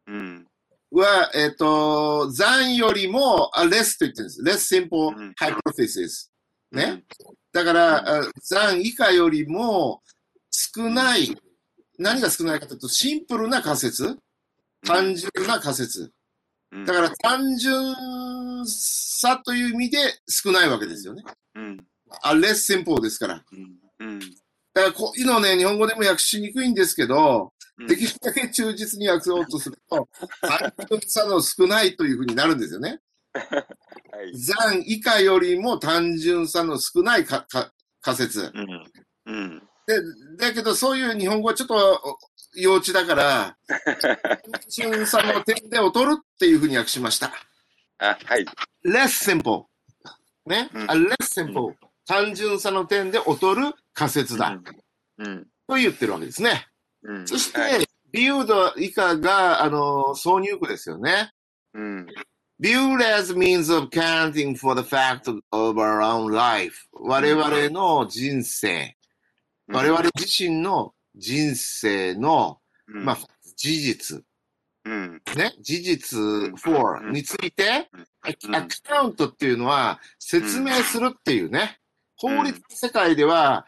[0.06, 0.46] うん。
[0.92, 4.42] は、えっ、と、残よりも、あ、less と言ってるんです。
[4.42, 6.30] less simple うん hypothesis。
[6.72, 7.04] ね。
[7.52, 10.02] だから、あ残以下よりも
[10.50, 11.36] 少ない、
[11.98, 14.16] 何が少ないかというと、シンプルな仮説、
[14.84, 16.12] 単純な仮説。
[16.72, 16.84] うん。
[16.84, 17.94] だから単純
[18.66, 21.22] さという意味で少ないわけですよね。
[21.54, 21.86] うん。
[22.22, 23.44] あ、less simple ですから。
[24.00, 24.08] うん。
[24.08, 24.20] うん。
[24.20, 30.08] だからこういうのをね、日本語でも訳しにくいんですけど、うんできるだけ忠実に訳そうとすると、
[30.40, 33.00] 単純さの少ないというふうになるんですよね。
[33.34, 34.34] はい。
[34.34, 38.50] 残以下よりも単純さの少ないかか仮説。
[38.54, 38.92] うん。
[39.26, 39.68] うん。
[39.86, 40.00] で、
[40.38, 42.18] だけどそういう日本語はちょっと
[42.54, 44.38] 幼稚だから、単
[44.70, 47.30] 純さの点で劣るっていうふうに訳しました。
[47.98, 48.46] あ、はい。
[48.86, 49.64] less simple.
[50.46, 50.70] ね？
[50.72, 51.74] うんあ less simple.
[52.06, 54.58] 単純さの点で劣る仮説だ。
[55.18, 55.46] うん。
[55.66, 56.66] と言ってるわけですね。
[57.02, 57.26] うん。
[57.26, 57.86] そして、はい。
[58.12, 61.32] ビュード以下が、あの、挿入句ですよね。
[61.74, 62.06] うん。
[62.60, 66.86] viewed as means of counting for the fact of our own life.
[66.92, 68.96] 我々の人生、
[69.68, 73.18] 我々自身の人生の、うん、まあ、
[73.56, 74.24] 事実、
[74.84, 75.22] うん。
[75.36, 76.18] ね、事実
[76.62, 78.06] for うんについて、うん
[78.54, 81.85] アカウントっていうのは説明するっていうね、うん
[82.16, 83.66] 法律世界では、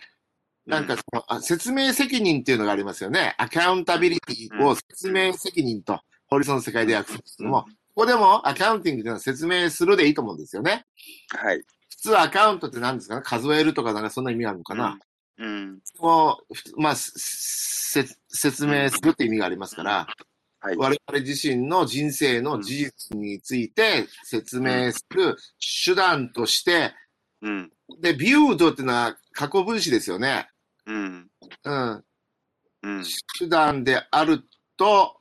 [0.66, 3.34] なんかそのあ説明責任っていうのがありますよね。
[3.38, 7.68] アカウンタビリティを説明責任と法律の世界で訳すんですけども、こ
[8.02, 10.84] こでもアカウンティングっていうのは説明するでいいと思うんですよね。
[11.30, 11.62] はい。
[11.88, 13.22] 普通アカウントって何ですかね？
[13.24, 14.98] 数えるとかなんかそんな意味があるのかな、
[15.38, 15.78] うん。
[15.98, 20.06] もうふつまあ、説明するって意味がありますから、
[20.60, 20.76] はい。
[20.76, 25.36] 我々自身の人生の事実について説明する
[25.86, 26.92] 手段として、
[27.40, 27.72] うん。
[28.00, 30.48] で、ビュードっていうのは過去分詞ですよね。
[30.86, 31.30] うん。
[31.64, 32.04] うん。
[32.82, 33.04] うん。
[33.38, 34.44] 手段である
[34.76, 35.16] と、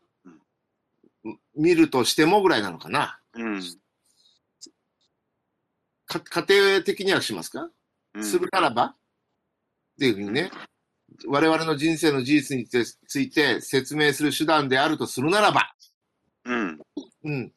[1.55, 3.19] 見るとしてもぐらいなのかな。
[3.33, 3.61] うん。
[6.05, 7.69] か家庭的にはしますか、
[8.13, 8.23] うん。
[8.23, 8.83] するならば？
[8.85, 8.95] っ
[9.99, 10.51] ていうふうにね。
[11.25, 15.73] 我々の人生の事実について説明する手段であるとするならば。
[16.45, 16.79] うん。
[17.23, 17.53] うん。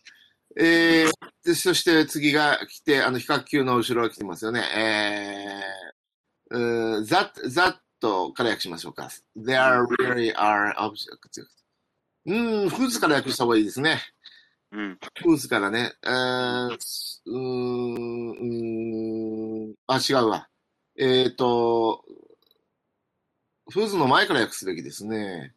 [0.56, 1.10] えー、
[1.44, 4.62] で、そして次が来て、あの、比較級の後ろが来てますよね。
[6.50, 7.76] えー、うー that, that
[8.34, 9.08] から訳しましょうか。
[9.36, 11.46] There really are objects.
[12.26, 14.00] うん、フーズから訳した方がいいですね。
[14.72, 14.98] うん。
[15.22, 15.92] フーズからね。
[16.04, 16.78] えー、
[17.26, 17.40] うーん、
[19.70, 20.48] ん、あ、違うわ。
[20.96, 22.04] えっ、と、
[23.70, 25.54] フーズの前から訳すべきですね。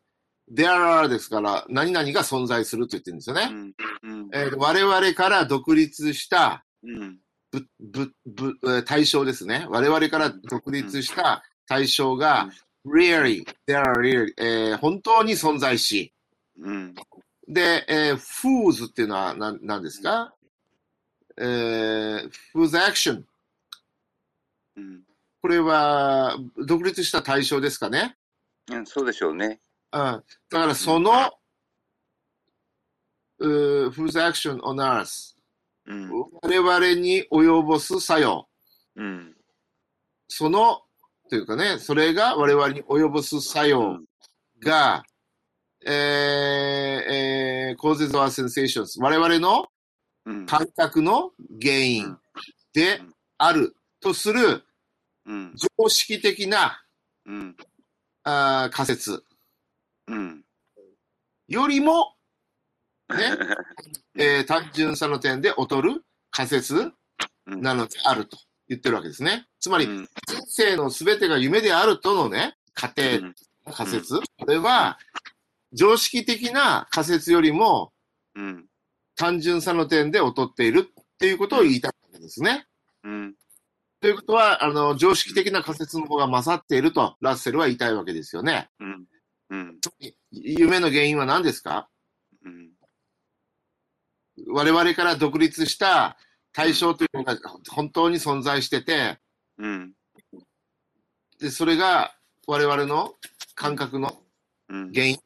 [0.51, 3.49] There are ですから、何々が存在すると言ってるんですよね。
[3.51, 3.73] うん。
[4.03, 4.29] うん。
[4.33, 7.19] えー我々から独立したうん。
[7.51, 9.65] ぶぶぶえー対象ですね。
[9.69, 12.49] 我々から独立した対象が、
[12.85, 16.11] really, there are really, えー本当に存在し、
[16.59, 16.95] うん。
[17.47, 20.33] で、えー whose っていうのは何何ですか、
[21.37, 23.23] えー whose action。
[24.75, 25.01] うん。
[25.41, 28.17] これは独立した対象ですかね？
[28.69, 28.85] うん。
[28.85, 29.61] そうでしょうね。
[29.93, 31.11] うん、だからその、
[33.37, 35.35] うー whose action on earth?
[35.85, 36.09] うん。
[36.41, 38.47] 我々に及ぼす作用。
[38.95, 39.35] うん。
[40.27, 40.81] その、
[41.29, 43.99] というかね、それが我々に及ぼす作用
[44.63, 45.03] が、
[45.85, 48.99] えー、えー、causes our sensations。
[48.99, 49.67] 我々の
[50.25, 50.45] うん。
[50.45, 51.31] 感覚の
[51.61, 52.17] 原因
[52.73, 53.01] で
[53.37, 54.63] あるとする
[55.25, 55.53] うん。
[55.77, 56.81] 常識的な
[57.25, 57.55] うん。
[58.23, 59.23] あー仮説
[60.07, 60.43] うん。
[61.47, 62.15] よりも、
[63.13, 63.37] ね、
[64.15, 66.91] えー単純さの点で劣る仮説
[67.45, 68.37] なのであると
[68.67, 69.47] 言ってるわけですね。
[69.59, 70.09] つまり、うん。
[70.27, 73.03] 人生の全てが夢であるとのね、過程、
[73.71, 74.97] 仮説、これは、
[75.73, 77.93] 常識的な仮説よりも
[78.35, 78.65] うん。
[79.15, 82.65] 単純さの点で劣っているっていうことを言いたいわけですね。
[83.03, 83.35] うん。
[84.01, 88.69] ということは、あの、常識的な仮説の方が勝っていると、ラッセルは言いたいわけですよね。
[88.79, 89.05] うん。
[89.53, 89.79] うん。
[90.31, 91.87] 夢の原因は何ですか？
[92.43, 92.71] うん。
[94.47, 96.17] 我々から独立した
[96.53, 97.37] 対象というのが
[97.69, 99.19] 本当に存在してて、
[99.59, 99.93] うん。
[101.39, 102.15] で、それが
[102.47, 103.13] 我々の
[103.53, 104.23] 感覚の
[104.69, 104.91] うん。
[104.91, 105.19] 原因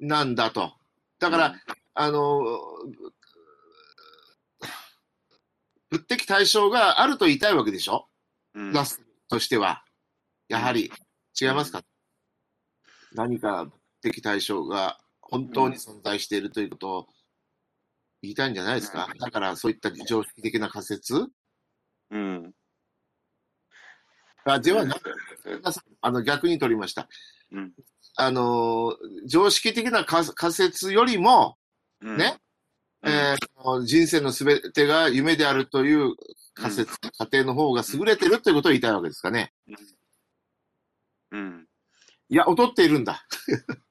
[0.00, 0.74] なんだと。
[1.18, 1.54] だから、
[1.94, 2.42] あの、
[5.90, 8.08] 物的対象があると言いたいわけでしょ？
[8.54, 9.84] うん、ラスとしては。
[10.48, 10.92] やはり、
[11.40, 11.82] 違いますか、
[13.18, 17.06] 何か物的対象が本当に存在しているということを
[18.22, 21.26] 言いたいんじゃないですか、だからそういった常識的な仮説？
[22.10, 22.52] うん。
[24.44, 25.12] がではなく、
[26.00, 27.08] あの逆に取りました。
[27.52, 27.72] うん。
[28.16, 28.96] あの、
[29.26, 31.56] 常識的な仮仮説よりも、
[32.00, 32.38] うんね？
[33.02, 36.14] うんえー人生のすべてが夢であるという
[36.54, 39.52] 仮説、過程の方が優れてるということを言いたいわけですかね？
[41.32, 41.67] うん。
[42.28, 43.24] いや、劣っているんだ。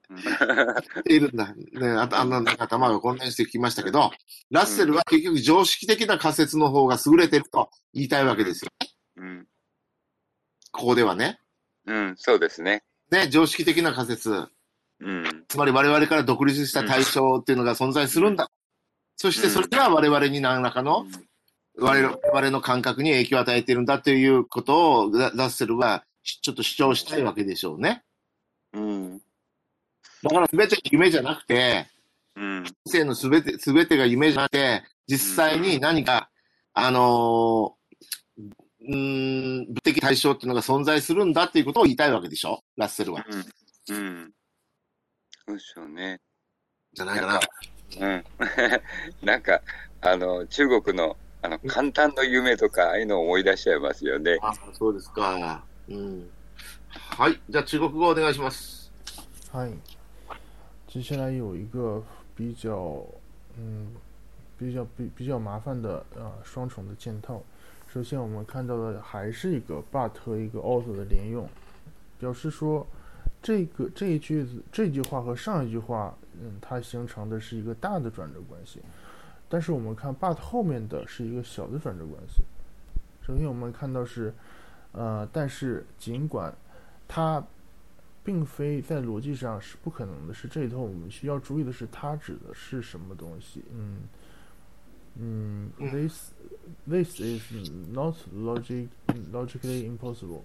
[0.10, 1.54] うん劣っているんだ。
[1.54, 4.12] ね、あとあんななんか頭が混乱してきましたけど、
[4.50, 8.72] ラッセルは結局常識的な仮説の方が優れてると言いたいわけですよ。
[9.18, 9.48] うん。
[10.72, 11.40] ここではね。
[11.86, 12.16] うん。
[12.18, 12.84] そうですね。
[13.12, 14.32] ね、常識的な仮説。
[15.00, 15.46] うん。
[15.48, 18.50] つまり我々から独立した対象っていうのが存在するんだ。
[19.18, 21.06] そしてそれが我々に何らかの
[21.80, 28.04] 我々の感覚に影響を与えているんだということをララッセルはちょっと主張したいわけでしょうね。
[28.78, 29.22] うん。
[30.24, 31.88] だから全て夢じゃなくて、
[32.36, 32.64] うん。
[32.64, 36.30] 人生のすべて、すべてが夢じゃなくて、実際に何か、
[36.74, 37.78] あのー
[38.90, 38.96] うー
[39.64, 42.64] ん、物的対象っていうのが存在するんだっていうことを言いたいわけでしょ？
[42.78, 43.26] ラッセルは。
[43.90, 43.96] うん。
[43.96, 44.32] うん。
[45.48, 46.22] そうでしょうね。
[46.94, 47.40] じゃないかな。
[48.00, 48.24] うん。
[49.26, 49.42] なん。
[49.42, 49.62] か、
[50.02, 54.38] あの、中国の、あの、簡単の夢とか、ああいうのを思い出しちゃいますよね。
[54.42, 55.64] あそうですか。
[55.90, 56.30] うん。
[57.17, 57.41] はい。
[57.51, 58.91] じゃあ中国語お願いします。
[59.51, 59.71] 嗨，
[60.89, 62.03] 接下来有一个
[62.35, 63.05] 比较，
[63.59, 63.95] 嗯，
[64.59, 67.43] 比较比比较麻烦的呃双重的件套。
[67.93, 71.47] 首先我们看到的还是一个 but 和一个 also 的连用，
[72.19, 72.87] 表示说
[73.43, 78.81] 这个这一句子这句话和上一句话，嗯，它形成的是一个大的转折关系。
[79.49, 82.43] 但是我们看 but 后面的是一个小的转折关系。
[83.27, 84.33] 首先我们看到是，
[84.93, 86.51] 呃，但是尽管
[87.08, 87.46] 它
[88.24, 93.64] 并非在逻辑上是不可能的，是这里头我们需要注意的是它指的是什么东西。
[93.74, 94.02] 嗯
[95.16, 96.32] 嗯，this
[96.86, 98.90] this is not logic
[99.32, 100.42] logically impossible。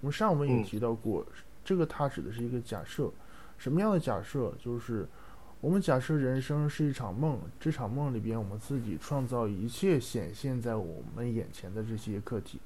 [0.00, 1.24] 我们上文也嗯提到过，
[1.64, 3.10] 这个它指的是一个假设，
[3.58, 4.52] 什么样的假设？
[4.58, 5.06] 就是
[5.60, 12.58] 我们假设人生是一场梦，这场梦里边我们自己创造一切显现在我们眼前的这些客体。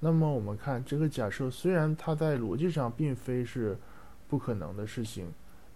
[0.00, 3.76] 那么我们看这个假设，虽然它在逻辑上并非是
[4.28, 5.32] 不可能的事情，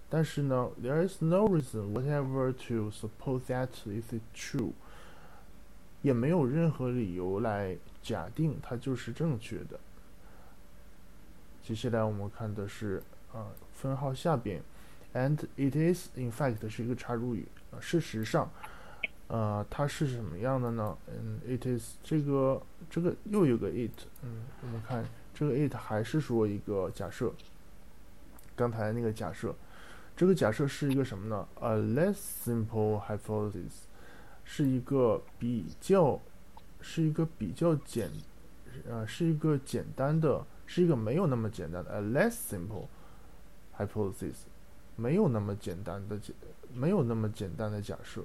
[0.08, 4.72] 但是呢，there is no reason whatever to suppose that is true，
[6.02, 9.80] 也没有任何理由来假定它就是正确的。
[11.62, 13.02] 接下来我们看的是
[13.32, 14.60] 啊、呃分号下边
[15.14, 17.46] ，and it is in fact 是一个插入语，
[17.80, 18.50] 事实上，
[19.32, 20.98] 呃，它是什么样的呢？
[21.06, 22.60] 嗯，it is 这个
[22.90, 27.32] 这个又有个 it，嗯，我们看这个 it 还是说一个假设，
[28.56, 29.54] 刚才那个假设，
[30.16, 33.84] 这个假设是一个什么呢？A less simple hypothesis，
[34.42, 36.18] 是一个比较，
[36.80, 38.10] 是一个比较简，
[38.88, 42.88] 呃，是一个简单的，是一个没有那么简单的，a less simple
[43.78, 44.46] hypothesis，
[44.96, 46.34] 没有那么简单的简，
[46.74, 48.24] 没有那么简单的假设。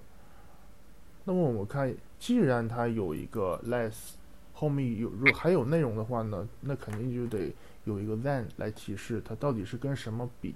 [1.27, 4.11] 那么我们看，既然它有一个 less，
[4.53, 7.51] 后面有如果还有内容的话呢，那肯定就得
[7.83, 10.53] 有一个 than 来提示它到底是跟什么比，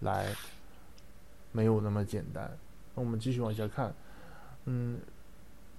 [0.00, 0.32] 来
[1.50, 2.56] 没有那么简单。
[2.94, 3.92] 那我们继续往下看，
[4.66, 5.00] 嗯，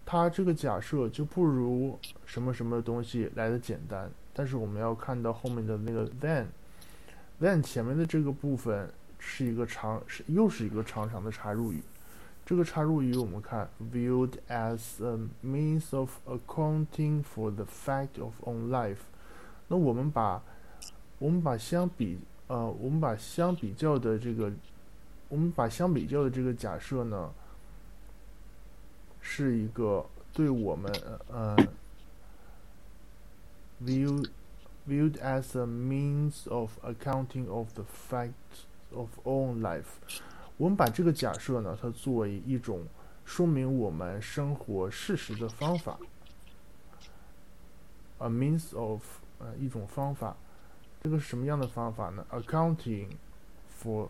[0.05, 11.81] 它这个假设就不如什么什么东西来的简单，但是我们要看到后面的那个 then，then 前面的这个部分是一个长，是又是一个长长的插入语。
[12.45, 18.99] 这个插入语我们看 viewed as a means of accounting for the fact of own life。
[19.67, 20.43] 那我们把
[21.17, 24.51] 我们把相比呃，我们把相比较的这个，
[25.27, 27.31] 我们把相比较的这个假设呢，
[29.19, 30.93] 是一个对我们
[31.31, 31.57] 呃
[33.83, 34.29] viewed
[34.87, 38.33] viewed as a means of accounting of the fact
[38.93, 39.97] of own life。
[40.57, 42.85] 我们把这个假设呢，它作为一种
[43.25, 45.99] 说明我们生活事实的方法
[48.19, 49.01] ，a means of
[49.39, 50.37] 呃一种方法，
[51.03, 53.09] 这个是什么样的方法呢？accounting
[53.81, 54.07] for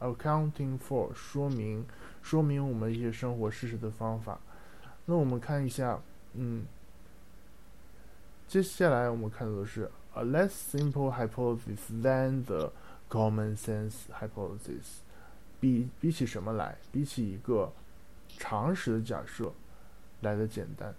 [0.00, 1.84] accounting for 说明
[2.22, 4.40] 说明我们一些生活事实的方法。
[5.04, 6.00] 那我们看一下，
[6.32, 6.64] 嗯，
[8.48, 12.72] 接下来我们看到的是 a less simple hypothesis than the
[13.10, 15.01] common sense hypothesis。
[15.62, 16.76] 比比起什么来？
[16.90, 17.72] 比起一个
[18.26, 19.52] 常识的假设
[20.22, 20.92] 来的简单。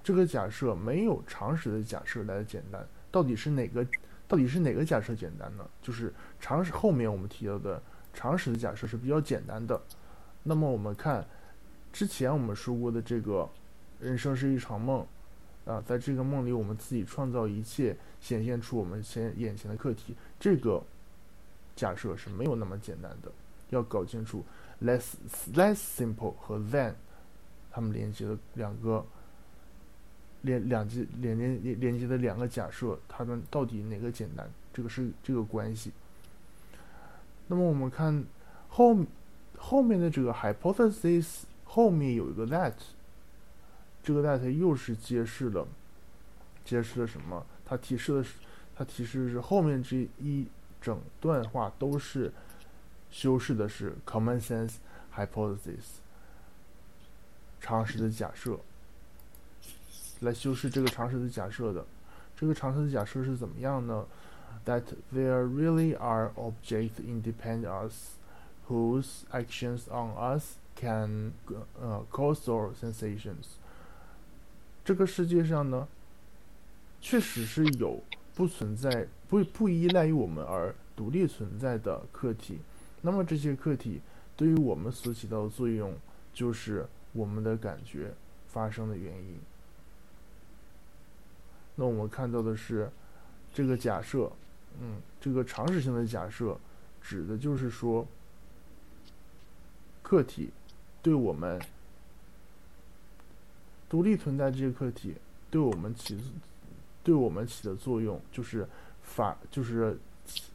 [0.00, 2.86] 这个假设没有常识的假设来的简单。
[3.10, 3.84] 到底是哪个？
[4.28, 5.68] 到底是哪个假设简单呢？
[5.82, 7.82] 就是常识后面我们提到的
[8.14, 9.80] 常识的假设是比较简单的。
[10.44, 11.26] 那么我们看
[11.92, 13.48] 之前我们说过的这个
[13.98, 15.04] 人生是一场梦
[15.64, 20.14] 啊，在这个梦里我们自己创造一切，显现出我们前眼前的课题。
[20.38, 20.80] 这个
[21.74, 23.32] 假设是没有那么简单的。
[23.70, 24.44] 要搞清楚
[24.82, 25.14] less
[25.54, 26.94] less simple 和 than
[27.70, 29.04] 它们连接的两个
[30.42, 34.48] 连两接连连连接的两个假设，它们到底哪个简单？
[34.72, 35.90] 这个是这个关系。
[37.48, 38.24] 那么我们看
[38.68, 38.96] 后
[39.58, 42.74] 后面的这个 hypothesis 后面有一个 that，
[44.02, 45.66] 这个 that 又是揭示了
[46.64, 47.44] 揭示了什么？
[47.64, 48.34] 它提示的是
[48.76, 50.46] 它提示的是后面这一
[50.80, 52.32] 整段话都是。
[53.16, 54.74] 修饰的是 common sense
[55.16, 56.02] hypothesis
[57.62, 58.60] 常识的假设，
[60.20, 61.82] 来修饰这个常识的假设的。
[62.36, 64.04] 这个常识的假设是怎么样呢
[64.66, 64.82] ？That
[65.14, 68.16] there really are objects independent us
[68.68, 71.32] whose actions on us can
[71.80, 73.56] 呃 cause our sensations。
[74.84, 75.88] 这个世界上呢，
[77.00, 78.02] 确实是有
[78.34, 82.60] 不存在不不依赖于我们而独立存在的客体。
[83.02, 84.00] 那么这些客体
[84.36, 85.94] 对于我们所起到的作用，
[86.34, 88.12] 就是我们的感觉
[88.48, 89.38] 发生的原因。
[91.76, 92.90] 那我们看到的是
[93.52, 94.32] 这个假设，
[94.80, 96.58] 嗯，这个常识性的假设，
[97.00, 98.06] 指的就是说，
[100.02, 100.50] 客体
[101.02, 101.60] 对我们
[103.88, 105.14] 独立存在这些客体
[105.50, 106.18] 对我们起
[107.04, 108.66] 对我们起的作用，就是
[109.02, 109.98] 发就是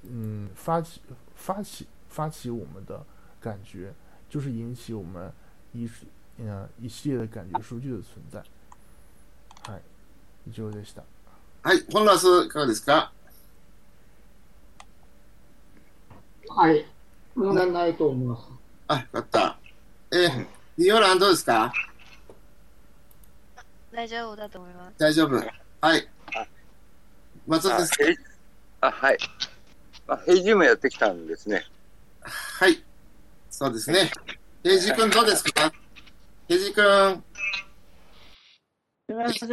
[0.03, 1.01] 嗯发起
[1.35, 1.87] 发起。
[2.12, 3.03] 发起我们的
[3.41, 3.91] 感觉，
[4.30, 5.32] 就是引起我们
[5.74, 5.89] 一
[6.38, 8.43] 嗯一系列的感觉数据的存在。
[9.64, 9.82] はい、
[10.45, 11.03] 以上でした。
[11.64, 13.12] はい、本ラスいかがですか？
[16.49, 16.86] はい、
[17.36, 18.43] 問題ないと思います。
[18.88, 19.57] あ、よかった。
[20.12, 20.47] えー、
[20.78, 21.72] ニオランどうですか？
[23.93, 24.95] 大丈夫だと思います。
[24.97, 25.36] 大丈夫。
[25.36, 26.07] はい。
[27.47, 28.18] 松田先生。
[28.82, 29.18] あ、はい。
[30.07, 31.64] あ、平時もやってきたんですね。
[32.62, 32.78] はい。
[33.49, 34.12] そうですね。
[34.62, 35.74] 平治君どうですか？
[36.47, 37.24] 平治君。
[39.07, 39.49] すみません。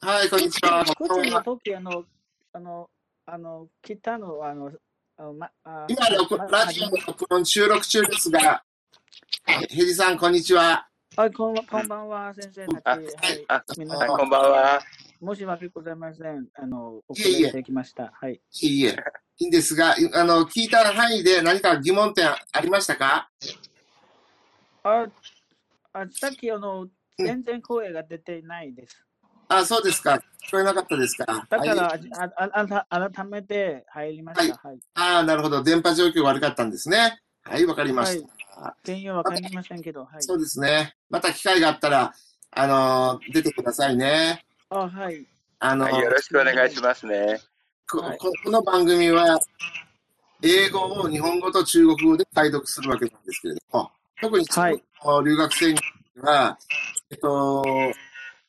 [0.00, 0.84] はい、こんにちは。
[0.84, 2.04] こっちの時、あの、
[2.52, 2.88] あの、
[3.26, 4.70] あの、来たのは、あの、
[5.16, 8.62] あま、あ今録、ラジオの録音収録中ですが、
[9.68, 10.86] 平治さん、こんにちは。
[11.16, 13.00] はい、こんこんばんは、先生たち。
[13.00, 14.80] はい、あ、皆さん、こんばんは。
[15.24, 16.46] 申し訳ございません。
[16.54, 18.12] あの、遅れていただきました。
[18.14, 18.34] はい。
[18.34, 18.96] いえいえ。
[19.38, 23.30] いいんですが、あの、聞いた範囲で何か疑問点ありましたか？
[24.82, 25.06] あ、
[25.92, 26.86] あさっきあの、
[27.18, 29.04] 全然声が出てないです。
[29.48, 30.20] あ、そうですか。
[30.46, 31.46] 聞こえなかったですか？
[31.48, 34.68] だから、はい、ああ改めて入りました。
[34.68, 34.72] はい。
[34.72, 35.62] はい、あなるほど。
[35.62, 37.20] 電波状況悪かったんですね。
[37.42, 38.60] はい、わかりました。
[38.60, 40.22] はい、原因はわかりませんけど、はい。
[40.22, 40.94] そうですね。
[41.10, 42.12] また機会があったら、
[42.52, 44.44] あのー、出てくださいね。
[44.76, 45.24] あ、はい。
[45.60, 47.38] あのー、よろしくお願いしますね。
[47.88, 48.02] こ
[48.42, 49.38] この番組は、
[50.42, 53.90] 英語を日本語と中国語で解読するわけなんですけれども、
[54.20, 55.80] 特に中国の留学生に
[56.16, 56.58] は、
[57.08, 57.62] えっと、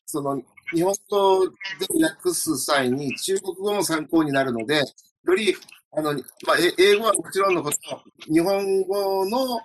[0.06, 0.42] その、
[0.74, 1.52] 日本語で
[2.04, 5.54] 訳す際に中国語も参考になるので、より、
[5.92, 7.76] あの、まあ、英語はもちろんのこと、
[8.24, 9.60] 日本語の、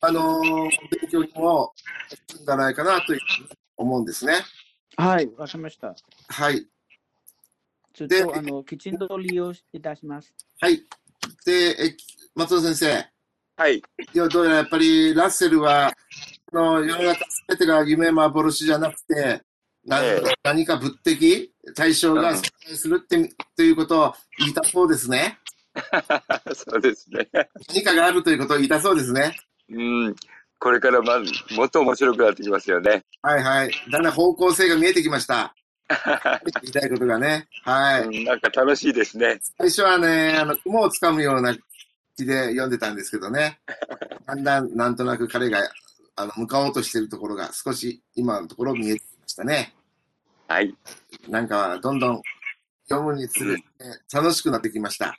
[0.00, 0.70] あの、勉
[1.10, 1.72] 強にも、
[2.36, 4.34] いいんじゃないかなというふうに思うんですね。
[4.96, 5.94] はい、わかりました。
[6.28, 6.66] はい。
[7.92, 10.34] ちょっとあのきちんと利用いたします。
[10.60, 10.82] はい。
[11.44, 11.96] で、え
[12.34, 13.14] 松尾先生。
[13.56, 13.76] はい。
[13.76, 15.92] いや、どうやらやっぱりラッセルは、
[16.52, 19.42] の世の中すべてが夢幻じゃなくて、
[19.86, 25.38] 何,、ええ、何か物的対象が存在するって、ということを言いたそうですね。
[26.54, 27.28] そうですね。
[27.68, 29.36] 何かがあるということを言いたそうですね。
[29.70, 30.16] うん。
[30.64, 33.04] これからまず、もっと面白くなってきますよね。
[33.20, 33.70] はいはい。
[33.92, 35.54] だんだん方向性が見えてきました。
[36.62, 37.46] 言いたいことがね。
[37.64, 39.38] はい、なんか楽しいですね。
[39.58, 41.54] 最初はね、あの、雲をつかむような
[42.16, 43.60] 気で読んでたんですけどね。
[44.24, 45.60] だんだんなんとなく彼が
[46.16, 49.74] あの向かおうとしているところが少し今のところ見えてきましたね。
[50.48, 50.74] はい。
[51.28, 52.22] なんかどんどん
[52.88, 53.64] 読むにつれて
[54.10, 55.14] 楽しくなってきました。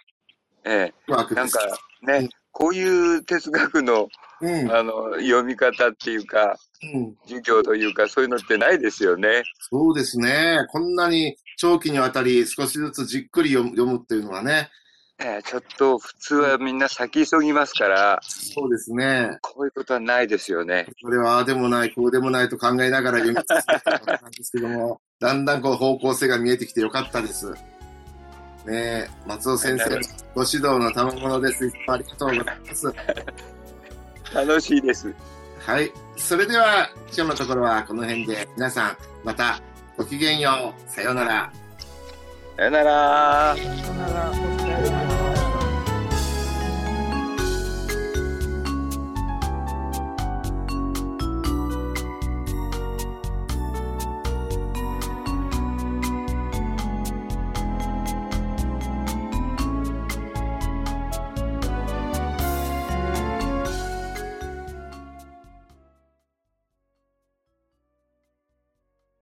[0.63, 1.11] ええ。
[1.11, 1.59] なんか
[2.01, 4.09] ね、こういう哲学の
[4.45, 4.71] うん。
[4.71, 6.57] あの、読み方っていうか、
[6.93, 7.15] うん。
[7.23, 9.43] 授業というか、そういうのってないですよね。
[9.69, 10.65] そうですね。
[10.69, 14.69] こんなに長期にわたり少しずつじっくり読むっていうのはね。
[15.17, 19.29] えーちょっと普通はみんな先急ぎますから、そうですね。
[19.41, 20.87] こういうことはないですよね。
[21.01, 27.49] これはああでもない、こうでもないと考えながら読み続けてたんですけども、 だんだんこう方向性が見えてきてよかったです。
[28.65, 29.89] ねえ、松尾先生、
[30.33, 31.65] ご指導の賜物です。
[31.65, 32.93] いつもありがとうございます。
[34.35, 35.15] 楽しいです。
[35.65, 35.89] はい。
[36.17, 39.61] それでは、今日のところはこの辺で、皆さん、また
[39.97, 40.91] ごきげんよう。
[40.91, 41.51] さようなら。
[42.57, 43.55] さよなら。
[43.55, 45.04] さよなら